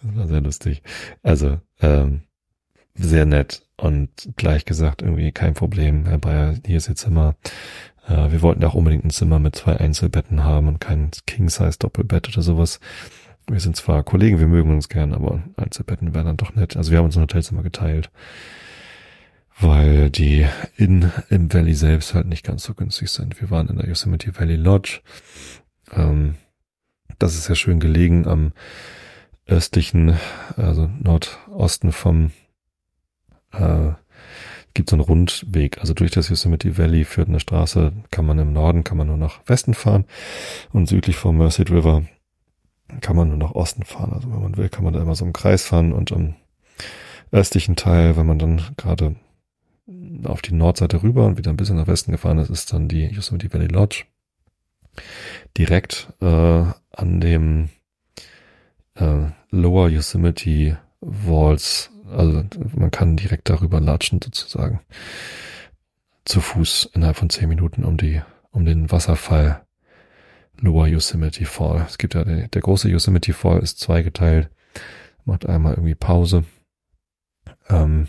[0.00, 0.82] war sehr lustig.
[1.22, 2.22] Also, ähm,
[2.94, 7.34] sehr nett und gleich gesagt, irgendwie kein Problem, Herr Bayer, hier ist Ihr Zimmer.
[8.08, 12.42] Äh, wir wollten auch unbedingt ein Zimmer mit zwei Einzelbetten haben und kein King-Size-Doppelbett oder
[12.42, 12.80] sowas.
[13.46, 16.76] Wir sind zwar Kollegen, wir mögen uns gern, aber Einzelbetten wären dann doch nett.
[16.76, 18.10] Also wir haben uns ein Hotelzimmer geteilt.
[19.60, 20.46] weil die
[20.76, 23.40] in im Valley selbst halt nicht ganz so günstig sind.
[23.40, 25.00] Wir waren in der Yosemite Valley Lodge.
[25.92, 26.36] Ähm,
[27.18, 28.52] das ist ja schön gelegen am
[29.46, 30.16] östlichen,
[30.56, 32.30] also Nordosten vom
[33.52, 33.92] äh,
[34.74, 35.78] gibt so einen Rundweg.
[35.78, 39.16] Also durch das Yosemite Valley führt eine Straße, kann man im Norden, kann man nur
[39.16, 40.04] nach Westen fahren
[40.72, 42.02] und südlich vom Merced River
[43.00, 44.12] kann man nur nach Osten fahren.
[44.12, 46.34] Also wenn man will, kann man da immer so im Kreis fahren und im
[47.30, 49.14] östlichen Teil, wenn man dann gerade
[50.24, 53.06] auf die Nordseite rüber und wieder ein bisschen nach Westen gefahren ist, ist dann die
[53.06, 54.04] Yosemite Valley Lodge.
[55.56, 57.68] Direkt äh, an dem
[58.94, 62.44] äh, Lower Yosemite Walls, also
[62.74, 64.80] man kann direkt darüber latschen sozusagen.
[66.24, 69.62] Zu Fuß innerhalb von zehn Minuten um die, um den Wasserfall
[70.58, 71.86] Lower Yosemite Fall.
[71.88, 74.50] Es gibt ja der, der große Yosemite Fall ist zweigeteilt,
[75.24, 76.44] macht einmal irgendwie Pause
[77.68, 78.08] ähm,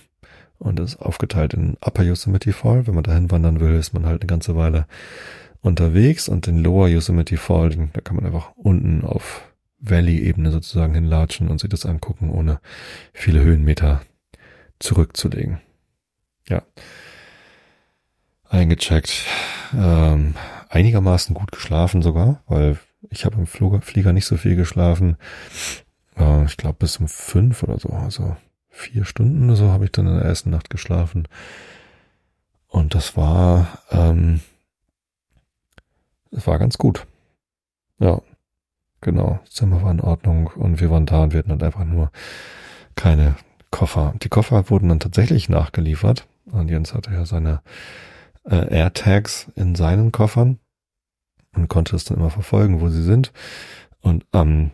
[0.59, 2.87] und ist aufgeteilt in Upper Yosemite Fall.
[2.87, 4.85] Wenn man dahin wandern will, ist man halt eine ganze Weile
[5.61, 9.50] unterwegs und den Lower Yosemite Fall, da kann man einfach unten auf
[9.81, 12.59] Valley-Ebene sozusagen hinlatschen und sich das angucken, ohne
[13.13, 14.01] viele Höhenmeter
[14.79, 15.59] zurückzulegen.
[16.47, 16.63] Ja.
[18.47, 19.25] Eingecheckt.
[19.73, 20.35] Ähm,
[20.69, 22.77] einigermaßen gut geschlafen sogar, weil
[23.09, 23.47] ich habe im
[23.81, 25.17] Flieger nicht so viel geschlafen.
[26.17, 27.89] Äh, ich glaube bis um fünf oder so.
[27.89, 28.35] Also
[28.69, 31.27] vier Stunden oder so habe ich dann in der ersten Nacht geschlafen.
[32.67, 34.41] Und das war, ähm,
[36.31, 37.05] das war ganz gut.
[37.99, 38.21] Ja,
[39.01, 39.39] genau.
[39.45, 42.11] Das Zimmer war in Ordnung und wir waren da und wir hatten dann einfach nur
[42.95, 43.35] keine
[43.71, 44.13] Koffer.
[44.21, 46.27] Die Koffer wurden dann tatsächlich nachgeliefert.
[46.51, 47.61] Und Jens hatte ja seine
[48.43, 50.59] äh, AirTags in seinen Koffern
[51.55, 53.31] und konnte es dann immer verfolgen, wo sie sind.
[54.01, 54.71] Und am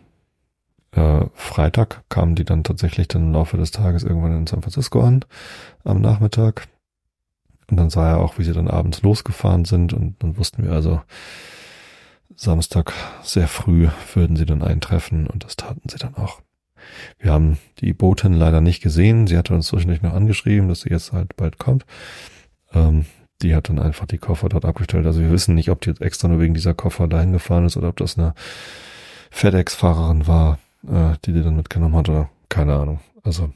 [0.92, 5.00] äh, Freitag kamen die dann tatsächlich dann im Laufe des Tages irgendwann in San Francisco
[5.02, 5.24] an,
[5.84, 6.66] am Nachmittag.
[7.70, 10.72] Und dann sah er auch, wie sie dann abends losgefahren sind und dann wussten wir
[10.72, 11.02] also,
[12.36, 16.40] Samstag sehr früh würden sie dann eintreffen und das taten sie dann auch.
[17.18, 19.26] Wir haben die Botin leider nicht gesehen.
[19.26, 21.84] Sie hatte uns zwischendurch noch angeschrieben, dass sie jetzt halt bald kommt.
[22.72, 23.06] Ähm,
[23.42, 25.06] die hat dann einfach die Koffer dort abgestellt.
[25.06, 27.76] Also wir wissen nicht, ob die jetzt extra nur wegen dieser Koffer dahin gefahren ist
[27.76, 28.34] oder ob das eine
[29.30, 33.00] FedEx-Fahrerin war, äh, die die dann mitgenommen hat oder keine Ahnung.
[33.22, 33.50] Also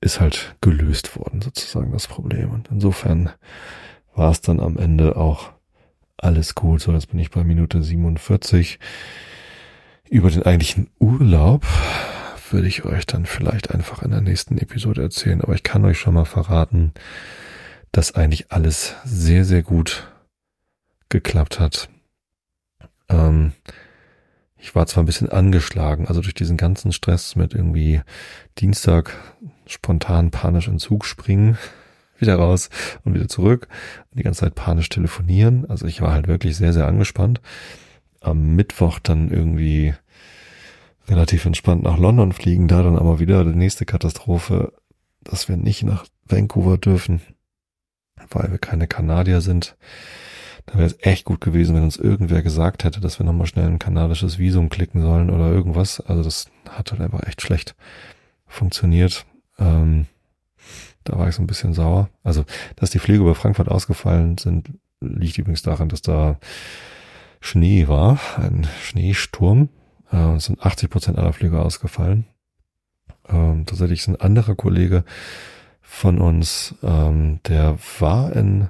[0.00, 2.50] ist halt gelöst worden sozusagen das Problem.
[2.50, 3.30] Und insofern
[4.14, 5.50] war es dann am Ende auch
[6.18, 6.80] alles gut.
[6.80, 8.78] So, jetzt bin ich bei Minute 47.
[10.08, 11.66] Über den eigentlichen Urlaub
[12.50, 15.40] würde ich euch dann vielleicht einfach in der nächsten Episode erzählen.
[15.40, 16.92] Aber ich kann euch schon mal verraten,
[17.92, 20.12] dass eigentlich alles sehr, sehr gut
[21.08, 21.88] geklappt hat.
[23.08, 23.52] Ähm,
[24.58, 28.00] ich war zwar ein bisschen angeschlagen, also durch diesen ganzen Stress mit irgendwie
[28.58, 29.14] Dienstag
[29.66, 31.58] spontan panisch in Zug springen,
[32.18, 32.70] wieder raus
[33.04, 33.68] und wieder zurück
[34.10, 35.68] und die ganze Zeit panisch telefonieren.
[35.68, 37.40] Also ich war halt wirklich sehr, sehr angespannt.
[38.20, 39.94] Am Mittwoch dann irgendwie
[41.08, 44.72] relativ entspannt nach London fliegen, da dann aber wieder die nächste Katastrophe,
[45.22, 47.20] dass wir nicht nach Vancouver dürfen
[48.30, 49.76] weil wir keine Kanadier sind.
[50.66, 53.66] Da wäre es echt gut gewesen, wenn uns irgendwer gesagt hätte, dass wir nochmal schnell
[53.66, 56.00] ein kanadisches Visum klicken sollen oder irgendwas.
[56.00, 57.76] Also das hat halt einfach echt schlecht
[58.46, 59.26] funktioniert.
[59.58, 60.06] Ähm,
[61.08, 62.10] da war ich so ein bisschen sauer.
[62.22, 62.44] Also,
[62.76, 66.38] dass die Flüge über Frankfurt ausgefallen sind, liegt übrigens daran, dass da
[67.40, 69.68] Schnee war, ein Schneesturm.
[70.12, 72.26] Äh, es sind 80 Prozent aller Flüge ausgefallen.
[73.28, 75.04] Ähm, tatsächlich ist ein anderer Kollege
[75.80, 78.68] von uns, ähm, der war in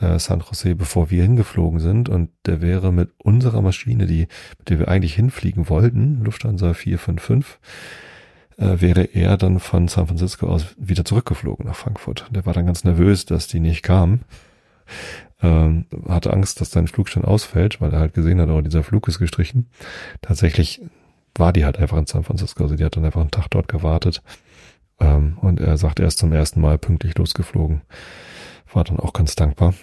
[0.00, 4.26] äh, San Jose, bevor wir hingeflogen sind und der wäre mit unserer Maschine, die,
[4.58, 7.58] mit der wir eigentlich hinfliegen wollten, Lufthansa 455,
[8.56, 12.26] äh, wäre er dann von San Francisco aus wieder zurückgeflogen nach Frankfurt.
[12.30, 14.20] Der war dann ganz nervös, dass die nicht kam.
[15.42, 18.82] Ähm, hatte Angst, dass sein Flug schon ausfällt, weil er halt gesehen hat, oh, dieser
[18.82, 19.68] Flug ist gestrichen.
[20.22, 20.80] Tatsächlich
[21.34, 23.68] war die halt einfach in San Francisco, also die hat dann einfach einen Tag dort
[23.68, 24.22] gewartet
[24.98, 27.82] ähm, und er sagt, er ist zum ersten Mal pünktlich losgeflogen.
[28.72, 29.74] War dann auch ganz dankbar.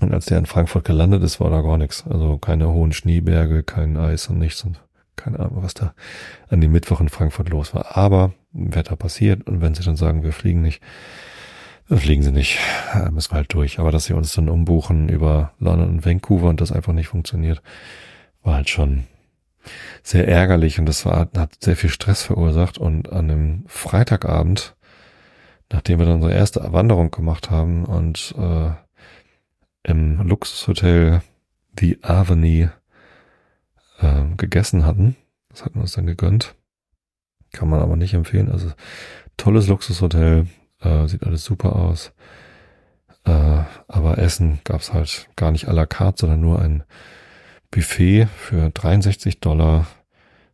[0.00, 2.06] Und als der in Frankfurt gelandet ist, war da gar nichts.
[2.06, 4.80] Also keine hohen Schneeberge, kein Eis und nichts und
[5.18, 5.94] keine Ahnung, was da
[6.48, 7.96] an dem Mittwoch in Frankfurt los war.
[7.96, 10.82] Aber Wetter passiert und wenn sie dann sagen, wir fliegen nicht,
[11.88, 12.58] dann fliegen sie nicht.
[12.92, 13.78] Da müssen wir halt durch.
[13.78, 17.62] Aber dass sie uns dann umbuchen über London und Vancouver und das einfach nicht funktioniert,
[18.42, 19.04] war halt schon
[20.02, 22.78] sehr ärgerlich und das war, hat sehr viel Stress verursacht.
[22.78, 24.76] Und an einem Freitagabend,
[25.72, 28.70] nachdem wir dann unsere erste Wanderung gemacht haben und äh,
[29.82, 31.22] im Luxushotel
[31.78, 32.70] The Avenue
[33.98, 35.16] äh, gegessen hatten,
[35.48, 36.54] das hatten wir uns dann gegönnt,
[37.52, 38.50] kann man aber nicht empfehlen.
[38.50, 38.72] Also
[39.36, 40.46] tolles Luxushotel,
[40.80, 42.12] Äh, sieht alles super aus.
[43.24, 46.84] Äh, aber Essen gab's halt gar nicht à la carte, sondern nur ein
[47.70, 49.86] Buffet für 63 Dollar.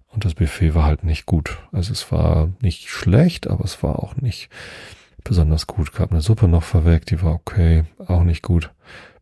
[0.06, 1.58] Und das Buffet war halt nicht gut.
[1.72, 4.48] Also es war nicht schlecht, aber es war auch nicht
[5.24, 5.92] besonders gut.
[5.92, 8.72] Gab eine Suppe noch vorweg, die war okay, auch nicht gut.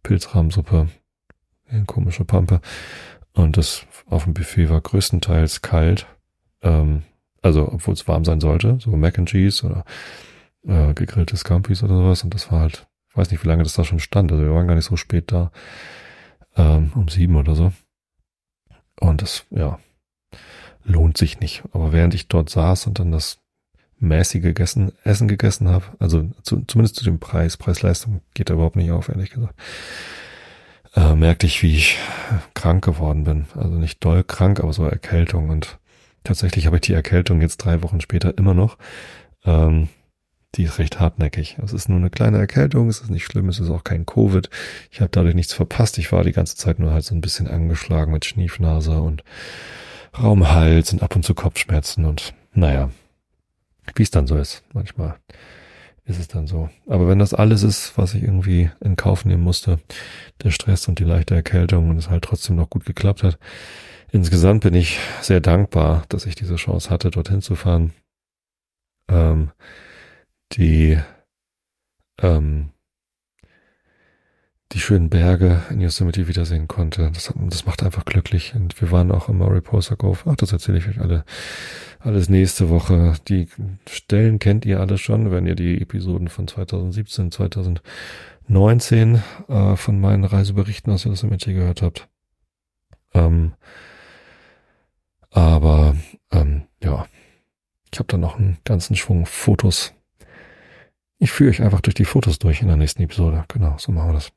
[0.03, 0.89] Pilzrahmsuppe,
[1.69, 2.61] eine komische Pampe.
[3.35, 6.07] Und das auf dem Buffet war größtenteils kalt.
[6.63, 7.03] Ähm,
[7.41, 9.85] also, obwohl es warm sein sollte, so Mac and Cheese oder
[10.65, 12.23] äh, gegrillte Scampis oder sowas.
[12.25, 14.31] Und das war halt, ich weiß nicht, wie lange das da schon stand.
[14.31, 15.51] Also wir waren gar nicht so spät da.
[16.57, 17.73] Ähm, um sieben oder so.
[19.01, 19.79] Und das, ja,
[20.85, 21.63] lohnt sich nicht.
[21.73, 23.39] Aber während ich dort saß und dann das
[23.99, 28.77] mäßige gegessen, Essen gegessen habe, also zu, zumindest zu dem Preis, Preis-Leistung geht da überhaupt
[28.77, 29.55] nicht auf, ehrlich gesagt,
[30.95, 31.99] äh, merkte ich, wie ich
[32.55, 33.47] krank geworden bin.
[33.55, 35.49] Also nicht doll krank, aber so Erkältung.
[35.49, 35.79] Und
[36.25, 38.79] tatsächlich habe ich die Erkältung jetzt drei Wochen später immer noch.
[39.45, 39.89] Ähm,
[40.55, 41.57] die ist recht hartnäckig.
[41.65, 44.51] Es ist nur eine kleine Erkältung, es ist nicht schlimm, es ist auch kein Covid.
[44.91, 45.97] Ich habe dadurch nichts verpasst.
[45.97, 49.25] Ich war die ganze Zeit nur halt so ein bisschen angeschlagen mit Schniefnase und
[50.19, 52.91] Raumhals und ab und zu Kopfschmerzen und naja,
[53.95, 54.63] wie es dann so ist.
[54.75, 55.17] Manchmal
[56.05, 56.69] ist es dann so.
[56.87, 59.79] Aber wenn das alles ist, was ich irgendwie in Kauf nehmen musste,
[60.43, 63.39] der Stress und die leichte Erkältung und es halt trotzdem noch gut geklappt hat,
[64.11, 67.93] insgesamt bin ich sehr dankbar, dass ich diese Chance hatte, dorthin zu fahren.
[69.09, 69.53] Ähm,
[70.53, 70.99] die
[72.21, 72.71] ähm,
[74.73, 77.11] die schönen Berge in Yosemite wiedersehen konnte.
[77.13, 78.55] Das, das macht einfach glücklich.
[78.55, 80.19] Und wir waren auch im Mariposa Cove.
[80.27, 81.25] Ach, das erzähle ich euch alle
[82.05, 83.15] alles nächste Woche.
[83.29, 83.49] Die
[83.89, 90.25] Stellen kennt ihr alle schon, wenn ihr die Episoden von 2017, 2019 äh, von meinen
[90.25, 92.09] Reiseberichten aus Yosemite gehört habt.
[93.15, 93.53] Ähm,
[95.31, 95.97] aber
[96.31, 97.07] ähm, ja,
[97.93, 99.95] ich habe da noch einen ganzen Schwung Fotos.
[101.19, 103.45] Ich führe euch einfach durch die Fotos durch in der nächsten Episode.
[103.49, 104.33] Genau, so machen wir das.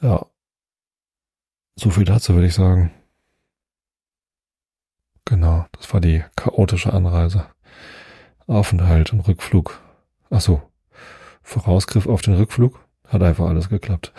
[0.00, 0.26] Ja.
[1.76, 2.92] So viel dazu würde ich sagen.
[5.24, 7.46] Genau, das war die chaotische Anreise.
[8.46, 9.80] Aufenthalt und Rückflug.
[10.30, 10.62] Ach so.
[11.42, 12.80] Vorausgriff auf den Rückflug.
[13.06, 14.12] Hat einfach alles geklappt.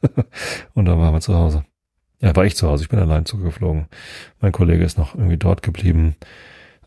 [0.74, 1.64] und dann waren wir zu Hause.
[2.20, 2.84] Ja, war ich zu Hause.
[2.84, 3.88] Ich bin allein zugeflogen.
[4.40, 6.16] Mein Kollege ist noch irgendwie dort geblieben.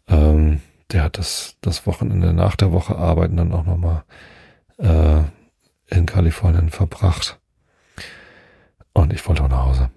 [0.07, 0.61] Ähm,
[0.91, 4.03] der hat das, das Wochenende nach der Woche arbeiten dann auch nochmal
[4.77, 5.23] äh,
[5.95, 7.38] in Kalifornien verbracht.
[8.93, 9.91] Und ich wollte auch nach Hause.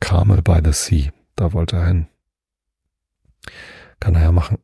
[0.00, 2.08] Carmel by the Sea, da wollte er hin.
[4.00, 4.58] Kann er ja machen.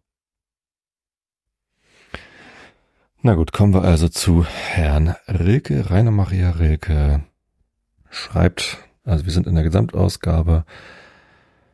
[3.22, 5.90] Na gut, kommen wir also zu Herrn Rilke.
[5.90, 7.22] Rainer Maria Rilke
[8.10, 10.64] schreibt, also wir sind in der Gesamtausgabe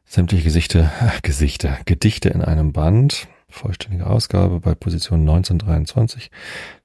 [0.05, 3.29] sämtliche Gesichte, äh, Gesichter, Gedichte in einem Band.
[3.49, 6.31] Vollständige Ausgabe bei Position 1923.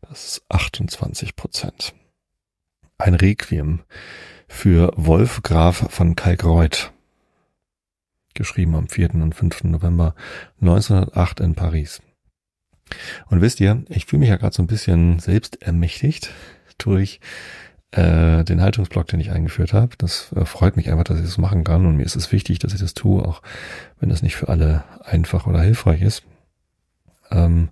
[0.01, 1.93] Das ist 28 Prozent.
[3.02, 3.80] Ein Requiem
[4.47, 6.91] für Wolf Graf von Kalkreuth.
[8.36, 9.16] Geschrieben am 4.
[9.16, 9.64] und 5.
[9.64, 10.14] November
[10.62, 12.04] 1908 in Paris.
[13.26, 16.32] Und wisst ihr, ich fühle mich ja gerade so ein bisschen selbst ermächtigt
[16.78, 17.20] durch
[17.89, 19.97] äh, den Haltungsblock, den ich eingeführt habe.
[19.97, 22.60] Das äh, freut mich einfach, dass ich das machen kann und mir ist es wichtig,
[22.60, 23.41] dass ich das tue, auch
[23.99, 26.22] wenn das nicht für alle einfach oder hilfreich ist.
[27.32, 27.70] Ähm,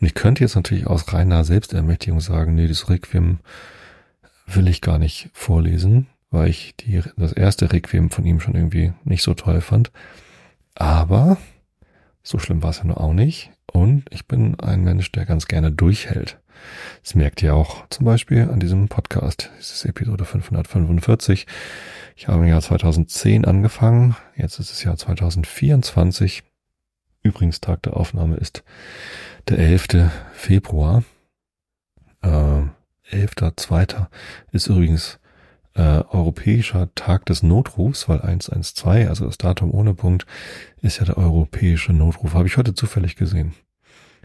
[0.00, 3.40] und ich könnte jetzt natürlich aus reiner Selbstermächtigung sagen, nee, das Requiem
[4.46, 8.92] will ich gar nicht vorlesen, weil ich die, das erste Requiem von ihm schon irgendwie
[9.04, 9.92] nicht so toll fand.
[10.74, 11.36] Aber
[12.22, 13.50] so schlimm war es ja nur auch nicht.
[13.70, 16.38] Und ich bin ein Mensch, der ganz gerne durchhält.
[17.02, 19.50] Das merkt ihr auch zum Beispiel an diesem Podcast.
[19.56, 21.46] Das ist Episode 545.
[22.16, 24.16] Ich habe im Jahr 2010 angefangen.
[24.36, 26.44] Jetzt ist es Jahr 2024.
[27.22, 28.62] Übrigens, Tag der Aufnahme ist
[29.48, 30.10] der 11.
[30.32, 31.04] Februar.
[32.22, 32.62] Äh,
[33.12, 34.06] 11.2.
[34.52, 35.18] ist übrigens
[35.74, 40.26] äh, Europäischer Tag des Notrufs, weil 112, also das Datum ohne Punkt,
[40.80, 42.34] ist ja der europäische Notruf.
[42.34, 43.54] Habe ich heute zufällig gesehen.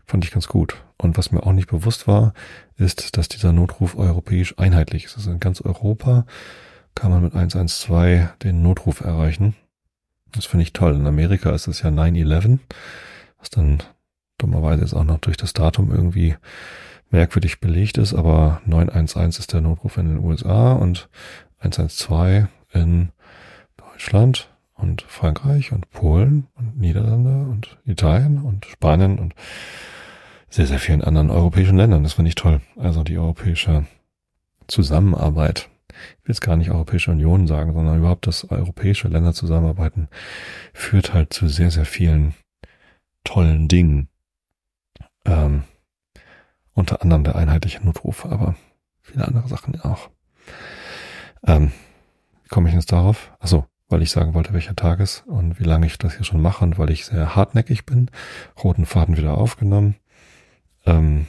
[0.05, 0.81] Fand ich ganz gut.
[0.97, 2.33] Und was mir auch nicht bewusst war,
[2.77, 5.17] ist, dass dieser Notruf europäisch einheitlich ist.
[5.17, 6.25] Also in ganz Europa
[6.95, 9.55] kann man mit 112 den Notruf erreichen.
[10.31, 10.95] Das finde ich toll.
[10.95, 12.59] In Amerika ist es ja 9-11,
[13.39, 13.83] was dann
[14.37, 16.35] dummerweise jetzt auch noch durch das Datum irgendwie
[17.09, 21.09] merkwürdig belegt ist, aber 911 ist der Notruf in den USA und
[21.59, 23.09] 112 in
[23.77, 29.33] Deutschland und Frankreich und Polen und Niederlande und Italien und Spanien und
[30.49, 32.03] sehr, sehr vielen anderen europäischen Ländern.
[32.03, 32.61] Das finde ich toll.
[32.77, 33.85] Also die europäische
[34.67, 35.69] Zusammenarbeit.
[35.89, 40.09] Ich will jetzt gar nicht Europäische Union sagen, sondern überhaupt das europäische Länder zusammenarbeiten
[40.73, 42.35] führt halt zu sehr, sehr vielen
[43.23, 44.09] tollen Dingen.
[45.25, 45.63] Ähm,
[46.77, 48.55] unter anderem der einheitliche Notruf, aber
[49.01, 50.09] viele andere Sachen auch.
[51.45, 51.71] Ähm,
[52.49, 53.31] komme ich jetzt darauf?
[53.39, 56.41] Also, weil ich sagen wollte, welcher Tag ist und wie lange ich das hier schon
[56.41, 58.11] mache und weil ich sehr hartnäckig bin.
[58.63, 59.95] Roten Faden wieder aufgenommen.
[60.85, 61.25] Ähm,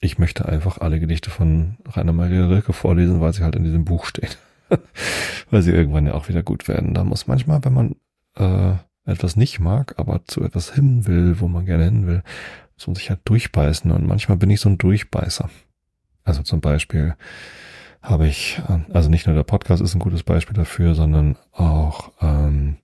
[0.00, 3.84] ich möchte einfach alle Gedichte von Rainer Maria Rilke vorlesen, weil sie halt in diesem
[3.84, 4.30] Buch stehen.
[5.50, 6.94] weil sie irgendwann ja auch wieder gut werden.
[6.94, 7.96] Da muss manchmal, wenn man
[8.36, 12.22] äh, etwas nicht mag, aber zu etwas hin will, wo man gerne hin will,
[12.80, 13.90] muss man sich halt durchbeißen.
[13.90, 15.50] Und manchmal bin ich so ein Durchbeißer.
[16.24, 17.14] Also zum Beispiel
[18.02, 22.10] habe ich, äh, also nicht nur der Podcast ist ein gutes Beispiel dafür, sondern auch
[22.22, 22.76] ähm,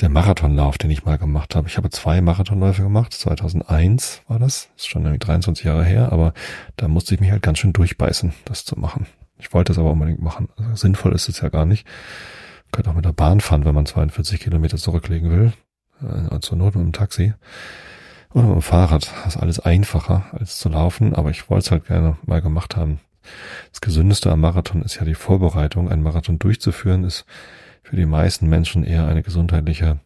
[0.00, 1.68] der Marathonlauf, den ich mal gemacht habe.
[1.68, 3.14] Ich habe zwei Marathonläufe gemacht.
[3.14, 4.68] 2001 war das.
[4.76, 6.34] ist schon irgendwie 23 Jahre her, aber
[6.76, 9.06] da musste ich mich halt ganz schön durchbeißen, das zu machen.
[9.38, 10.48] Ich wollte es aber unbedingt machen.
[10.58, 11.86] Also sinnvoll ist es ja gar nicht.
[11.86, 15.52] Man könnte auch mit der Bahn fahren, wenn man 42 Kilometer zurücklegen will.
[16.02, 17.32] Äh, zur Not mit dem Taxi.
[18.34, 19.12] Oder mit dem Fahrrad.
[19.26, 23.00] Ist alles einfacher als zu laufen, aber ich wollte es halt gerne mal gemacht haben.
[23.70, 25.90] Das Gesündeste am Marathon ist ja die Vorbereitung.
[25.90, 27.24] Ein Marathon durchzuführen ist
[27.82, 30.00] für die meisten Menschen eher eine gesundheitliche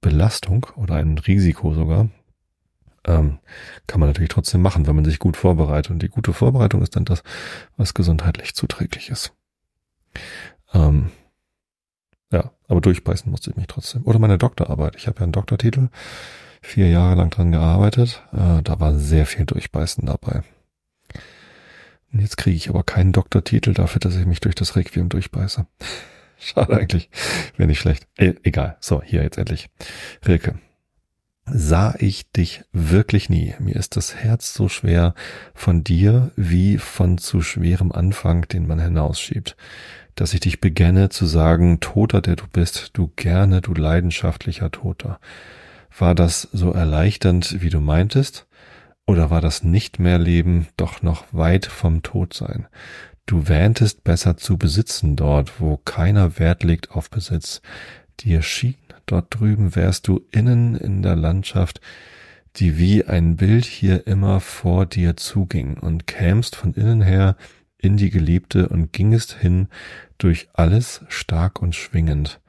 [0.00, 2.08] Belastung oder ein Risiko sogar.
[3.06, 3.38] Ähm,
[3.86, 5.90] kann man natürlich trotzdem machen, wenn man sich gut vorbereitet.
[5.90, 7.22] Und die gute Vorbereitung ist dann das,
[7.76, 9.32] was gesundheitlich zuträglich ist.
[10.72, 11.10] Ähm,
[12.32, 14.02] ja, aber durchbeißen musste ich mich trotzdem.
[14.04, 14.96] Oder meine Doktorarbeit.
[14.96, 15.88] Ich habe ja einen Doktortitel,
[16.64, 18.22] vier Jahre lang dran gearbeitet.
[18.32, 20.42] Äh, da war sehr viel Durchbeißen dabei.
[22.12, 25.66] Jetzt kriege ich aber keinen Doktortitel dafür, dass ich mich durch das Requiem durchbeiße.
[26.38, 27.10] Schade eigentlich.
[27.56, 28.06] Wäre nicht schlecht.
[28.18, 28.76] E egal.
[28.80, 29.68] So, hier jetzt endlich.
[30.26, 30.58] Rilke.
[31.46, 33.54] Sah ich dich wirklich nie.
[33.58, 35.14] Mir ist das Herz so schwer
[35.54, 39.56] von dir wie von zu schwerem Anfang, den man hinausschiebt.
[40.14, 45.18] Dass ich dich begenne zu sagen, Toter, der du bist, du gerne, du leidenschaftlicher Toter.
[45.96, 48.46] War das so erleichternd, wie du meintest?
[49.06, 52.66] Oder war das nicht mehr Leben doch noch weit vom Tod sein?
[53.26, 57.62] Du wähntest besser zu besitzen dort, wo keiner Wert legt auf Besitz.
[58.20, 58.76] Dir schien,
[59.06, 61.80] dort drüben wärst du innen in der Landschaft,
[62.56, 67.36] die wie ein Bild hier immer vor dir zuging und kämst von innen her
[67.78, 69.68] in die Geliebte und gingest hin
[70.18, 72.40] durch alles stark und schwingend.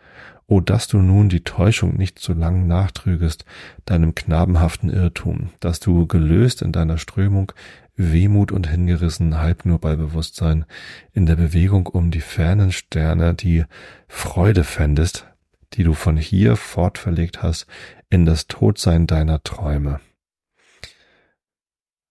[0.48, 3.46] O dass du nun die Täuschung nicht so lang nachtrügest,
[3.86, 7.52] deinem knabenhaften Irrtum, dass du gelöst in deiner Strömung,
[7.96, 10.66] Wehmut und hingerissen, halb nur bei Bewusstsein,
[11.14, 13.66] in der Bewegung um die fernen Sterne die
[14.08, 15.26] Freude fändest,
[15.74, 17.66] die du von hier fortverlegt hast,
[18.10, 20.00] in das Todsein deiner Träume.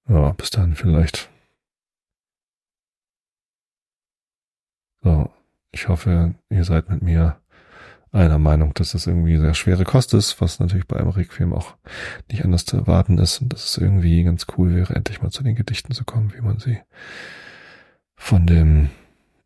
[0.09, 1.31] Ja, bis dann vielleicht.
[5.03, 5.31] So,
[5.71, 7.39] ich hoffe, ihr seid mit mir
[8.15, 11.77] einer Meinung, dass das irgendwie sehr schwere Kost ist, was natürlich bei einem Requiem auch
[12.31, 15.43] nicht anders zu erwarten ist und dass es irgendwie ganz cool wäre, endlich mal zu
[15.43, 16.79] den Gedichten zu kommen, wie man sie
[18.15, 18.91] von dem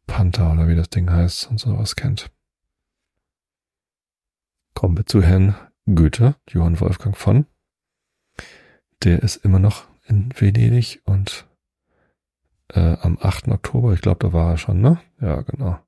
[0.07, 2.31] Panther oder wie das Ding heißt und sowas kennt.
[4.75, 5.55] Kommen wir zu Herrn
[5.87, 7.47] Goethe, Johann Wolfgang von.
[9.03, 11.47] Der ist immer noch in Venedig und
[12.69, 13.49] äh, am 8.
[13.49, 15.01] Oktober, ich glaube, da war er schon, ne?
[15.21, 15.79] Ja, genau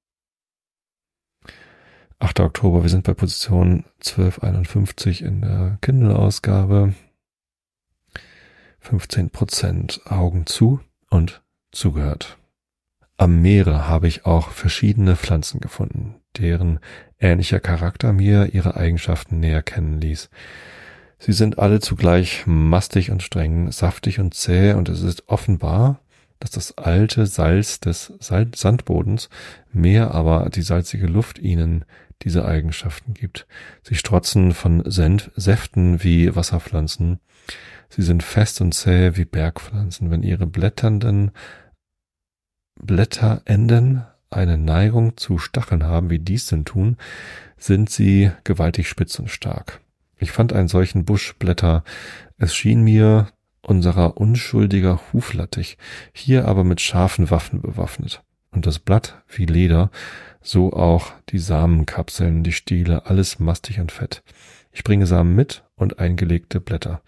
[2.20, 2.40] 8.
[2.40, 6.92] Oktober, wir sind bei Position 1251 in der Kindle-Ausgabe.
[8.84, 11.42] 15% Augen zu und
[11.72, 12.36] zugehört.
[13.16, 16.80] Am Meere habe ich auch verschiedene Pflanzen gefunden, deren
[17.18, 20.28] ähnlicher Charakter mir ihre Eigenschaften näher kennen ließ.
[21.18, 26.00] Sie sind alle zugleich mastig und streng, saftig und zäh, und es ist offenbar,
[26.38, 29.30] dass das alte Salz des Sandbodens,
[29.72, 31.86] mehr aber die salzige Luft ihnen
[32.22, 33.46] diese Eigenschaften gibt.
[33.82, 37.20] Sie strotzen von Senf Säften wie Wasserpflanzen.
[37.88, 40.10] Sie sind fest und zäh wie Bergpflanzen.
[40.10, 41.32] Wenn ihre blätternden
[42.76, 46.96] Blätterenden eine Neigung zu Stacheln haben, wie dies denn tun,
[47.56, 49.80] sind sie gewaltig spitz und stark.
[50.18, 51.82] Ich fand einen solchen Buschblätter.
[52.36, 53.28] Es schien mir
[53.62, 55.78] unserer unschuldiger Huflattich,
[56.12, 58.22] hier aber mit scharfen Waffen bewaffnet.
[58.50, 59.90] Und das Blatt wie Leder
[60.42, 64.22] so auch die Samenkapseln, die Stiele, alles mastig und fett.
[64.72, 67.02] Ich bringe Samen mit und eingelegte Blätter.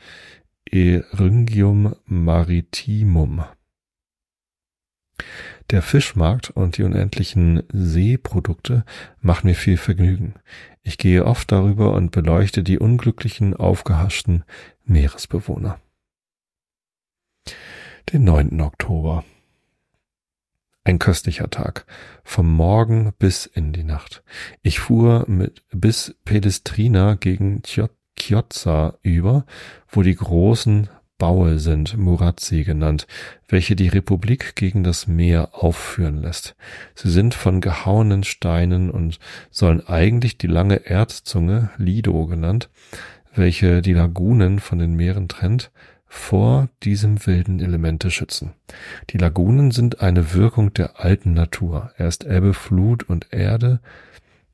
[0.71, 3.45] Eryngium maritimum.
[5.71, 8.85] Der Fischmarkt und die unendlichen Seeprodukte
[9.21, 10.35] machen mir viel Vergnügen.
[10.83, 14.45] Ich gehe oft darüber und beleuchte die unglücklichen, aufgehaschten
[14.85, 15.79] Meeresbewohner.
[18.13, 18.61] Den 9.
[18.61, 19.25] Oktober.
[20.85, 21.87] Ein köstlicher Tag.
[22.25, 24.25] Vom Morgen bis in die Nacht.
[24.63, 27.63] Ich fuhr mit bis Pelestrina gegen
[28.19, 29.47] Chiozza über,
[29.89, 33.07] wo die großen Baue sind, Murazzi genannt,
[33.47, 36.57] welche die Republik gegen das Meer aufführen lässt.
[36.97, 39.21] Sie sind von gehauenen Steinen und
[39.53, 42.71] sollen eigentlich die lange Erdzunge, Lido genannt,
[43.33, 45.71] welche die Lagunen von den Meeren trennt,
[46.15, 48.53] vor diesem wilden Elemente schützen.
[49.09, 51.91] Die Lagunen sind eine Wirkung der alten Natur.
[51.97, 53.81] Erst Ebbe, Flut und Erde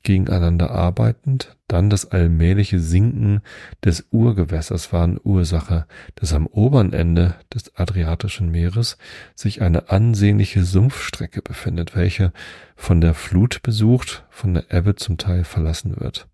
[0.01, 3.41] gegeneinander arbeitend, dann das allmähliche Sinken
[3.83, 5.85] des Urgewässers waren Ursache,
[6.15, 8.97] dass am oberen Ende des Adriatischen Meeres
[9.35, 12.31] sich eine ansehnliche Sumpfstrecke befindet, welche
[12.77, 16.25] von der Flut besucht, von der Ebbe zum Teil verlassen wird.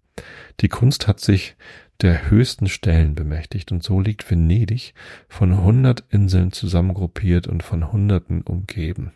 [0.61, 1.55] Die Kunst hat sich
[2.01, 4.93] der höchsten Stellen bemächtigt und so liegt Venedig
[5.27, 9.13] von hundert Inseln zusammengruppiert und von Hunderten umgeben.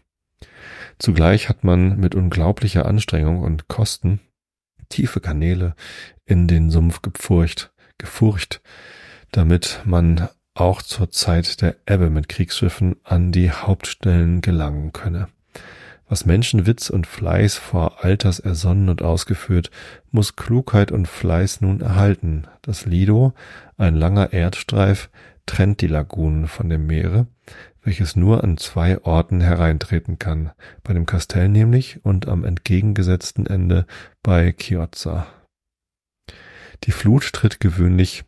[0.97, 4.19] Zugleich hat man mit unglaublicher Anstrengung und Kosten
[4.89, 5.75] tiefe Kanäle
[6.25, 8.61] in den Sumpf gepfurcht, gefurcht,
[9.31, 15.29] damit man auch zur Zeit der Ebbe mit Kriegsschiffen an die Hauptstellen gelangen könne.
[16.09, 19.69] Was Menschenwitz und Fleiß vor Alters ersonnen und ausgeführt,
[20.09, 22.47] muss Klugheit und Fleiß nun erhalten.
[22.63, 23.33] Das Lido,
[23.77, 25.11] ein langer Erdstreif,
[25.45, 27.27] trennt die Lagunen von dem Meere,
[27.83, 30.49] welches nur an zwei Orten hereintreten kann,
[30.83, 33.85] bei dem Kastell nämlich und am entgegengesetzten Ende
[34.23, 35.27] bei Chiozza.
[36.85, 38.25] Die Flut tritt gewöhnlich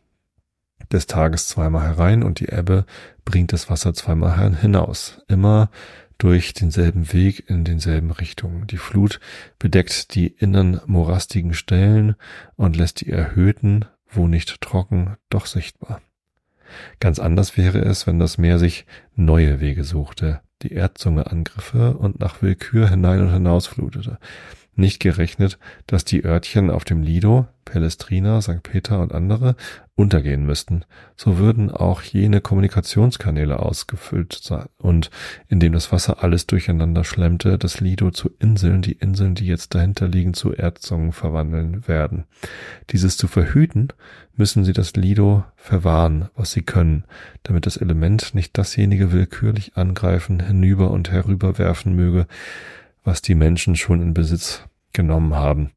[0.92, 2.84] des Tages zweimal herein und die Ebbe
[3.24, 5.70] bringt das Wasser zweimal hinaus, immer
[6.18, 8.66] durch denselben Weg in denselben Richtungen.
[8.66, 9.20] Die Flut
[9.58, 12.16] bedeckt die innern morastigen Stellen
[12.56, 16.00] und lässt die erhöhten, wo nicht trocken, doch sichtbar.
[17.00, 22.20] Ganz anders wäre es, wenn das Meer sich neue Wege suchte, die Erdzunge angriffe und
[22.20, 24.18] nach Willkür hinein und hinaus flutete.
[24.74, 28.62] Nicht gerechnet, dass die Örtchen auf dem Lido, Palestrina, St.
[28.62, 29.54] Peter und andere
[29.94, 30.84] untergehen müssten.
[31.14, 35.10] So würden auch jene Kommunikationskanäle ausgefüllt sein und
[35.48, 40.08] indem das Wasser alles durcheinander schlemmte, das Lido zu Inseln, die Inseln, die jetzt dahinter
[40.08, 42.24] liegen, zu Erdzungen verwandeln werden.
[42.90, 43.88] Dieses zu verhüten,
[44.34, 47.04] müssen sie das Lido verwahren, was sie können,
[47.42, 52.26] damit das Element nicht dasjenige willkürlich angreifen, hinüber und herüberwerfen möge,
[53.04, 55.70] was die Menschen schon in Besitz genommen haben,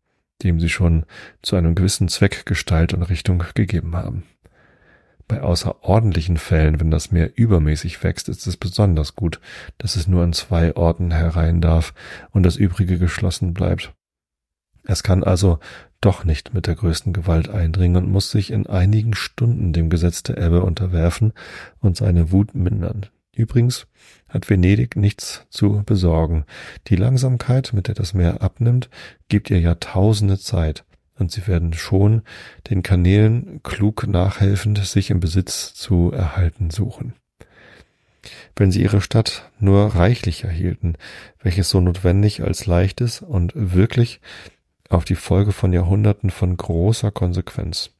[0.43, 1.05] dem sie schon
[1.41, 4.23] zu einem gewissen Zweck Gestalt und Richtung gegeben haben.
[5.27, 9.39] Bei außerordentlichen Fällen, wenn das Meer übermäßig wächst, ist es besonders gut,
[9.79, 11.93] dass es nur an zwei Orten herein darf
[12.29, 13.93] und das übrige geschlossen bleibt.
[14.83, 15.59] Es kann also
[15.99, 20.21] doch nicht mit der größten Gewalt eindringen und muss sich in einigen Stunden dem Gesetz
[20.21, 21.33] der Ebbe unterwerfen
[21.79, 23.07] und seine Wut mindern.
[23.35, 23.85] Übrigens
[24.29, 26.45] hat Venedig nichts zu besorgen.
[26.87, 28.89] Die Langsamkeit, mit der das Meer abnimmt,
[29.27, 30.85] gibt ihr Jahrtausende Zeit,
[31.17, 32.23] und sie werden schon
[32.69, 37.13] den Kanälen klug nachhelfend sich im Besitz zu erhalten suchen.
[38.55, 40.95] Wenn sie ihre Stadt nur reichlich erhielten,
[41.39, 44.21] welches so notwendig als leichtes und wirklich
[44.89, 47.91] auf die Folge von Jahrhunderten von großer Konsequenz.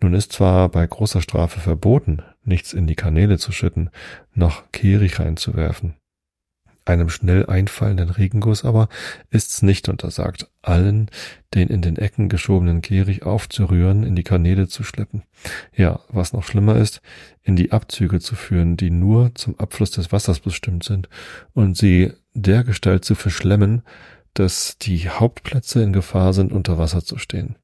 [0.00, 3.90] Nun ist zwar bei großer Strafe verboten, nichts in die Kanäle zu schütten,
[4.34, 5.94] noch Kehricht reinzuwerfen.
[6.86, 8.88] Einem schnell einfallenden Regenguss aber
[9.30, 11.10] ist's nicht untersagt, allen
[11.52, 15.24] den in den Ecken geschobenen Kehricht aufzurühren, in die Kanäle zu schleppen.
[15.74, 17.02] Ja, was noch schlimmer ist,
[17.42, 21.08] in die Abzüge zu führen, die nur zum Abfluss des Wassers bestimmt sind,
[21.54, 23.82] und sie dergestalt zu verschlemmen,
[24.34, 27.56] dass die Hauptplätze in Gefahr sind, unter Wasser zu stehen.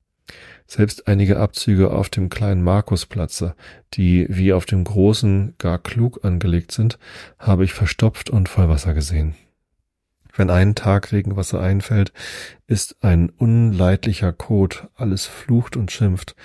[0.75, 3.55] Selbst einige Abzüge auf dem kleinen Markusplatze,
[3.93, 6.99] die wie auf dem großen gar klug angelegt sind,
[7.39, 9.35] habe ich verstopft und voll Wasser gesehen.
[10.35, 12.15] Wenn einen Tag Regenwasser einfällt,
[12.67, 16.37] ist ein unleidlicher Kot, alles flucht und schimpft.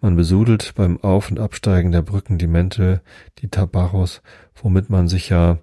[0.00, 3.02] Man besudelt beim Auf- und Absteigen der Brücken die Mäntel,
[3.38, 4.20] die Tabaros,
[4.60, 5.58] womit man sich ja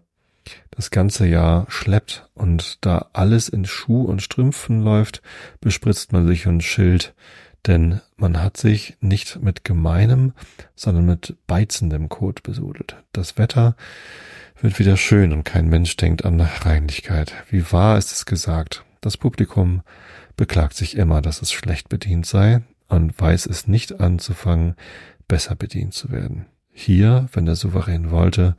[0.72, 5.22] das ganze Jahr schleppt und da alles in Schuh und Strümpfen läuft,
[5.60, 7.14] bespritzt man sich und schilt,
[7.68, 10.34] denn man hat sich nicht mit gemeinem,
[10.76, 12.98] sondern mit beizendem Kot besudelt.
[13.12, 13.76] Das Wetter
[14.62, 17.34] wird wieder schön und kein Mensch denkt an Reinlichkeit.
[17.50, 18.84] Wie wahr ist es gesagt?
[19.02, 19.82] Das Publikum
[20.38, 24.76] beklagt sich immer, dass es schlecht bedient sei und weiß es nicht anzufangen,
[25.28, 26.46] besser bedient zu werden.
[26.72, 28.56] Hier, wenn der Souverän wollte,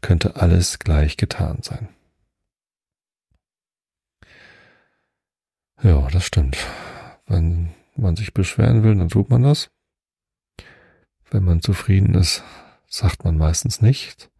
[0.00, 1.88] könnte alles gleich getan sein.
[5.82, 6.56] Ja, das stimmt.
[7.26, 9.70] Wenn man sich beschweren will, dann tut man das.
[11.30, 12.42] Wenn man zufrieden ist,
[12.86, 14.30] sagt man meistens nicht.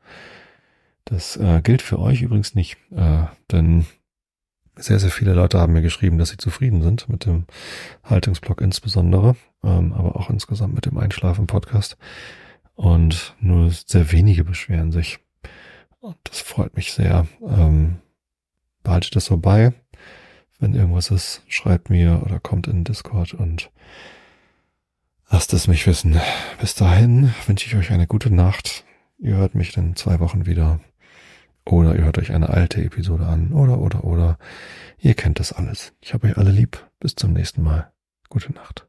[1.04, 3.86] Das äh, gilt für euch übrigens nicht, äh, denn
[4.76, 7.46] sehr, sehr viele Leute haben mir geschrieben, dass sie zufrieden sind mit dem
[8.04, 9.34] Haltungsblock insbesondere,
[9.64, 11.96] ähm, aber auch insgesamt mit dem Einschlafen-Podcast.
[12.74, 15.18] Und nur sehr wenige beschweren sich.
[15.98, 17.26] Und das freut mich sehr.
[17.42, 17.96] Ähm,
[18.84, 19.72] behaltet das so bei.
[20.58, 23.70] Wenn irgendwas ist, schreibt mir oder kommt in Discord und
[25.30, 26.20] lasst es mich wissen.
[26.60, 28.84] Bis dahin wünsche ich euch eine gute Nacht.
[29.18, 30.80] Ihr hört mich in zwei Wochen wieder.
[31.64, 33.52] Oder ihr hört euch eine alte Episode an.
[33.52, 34.38] Oder, oder, oder.
[34.98, 35.92] Ihr kennt das alles.
[36.00, 36.84] Ich habe euch alle lieb.
[36.98, 37.92] Bis zum nächsten Mal.
[38.28, 38.88] Gute Nacht.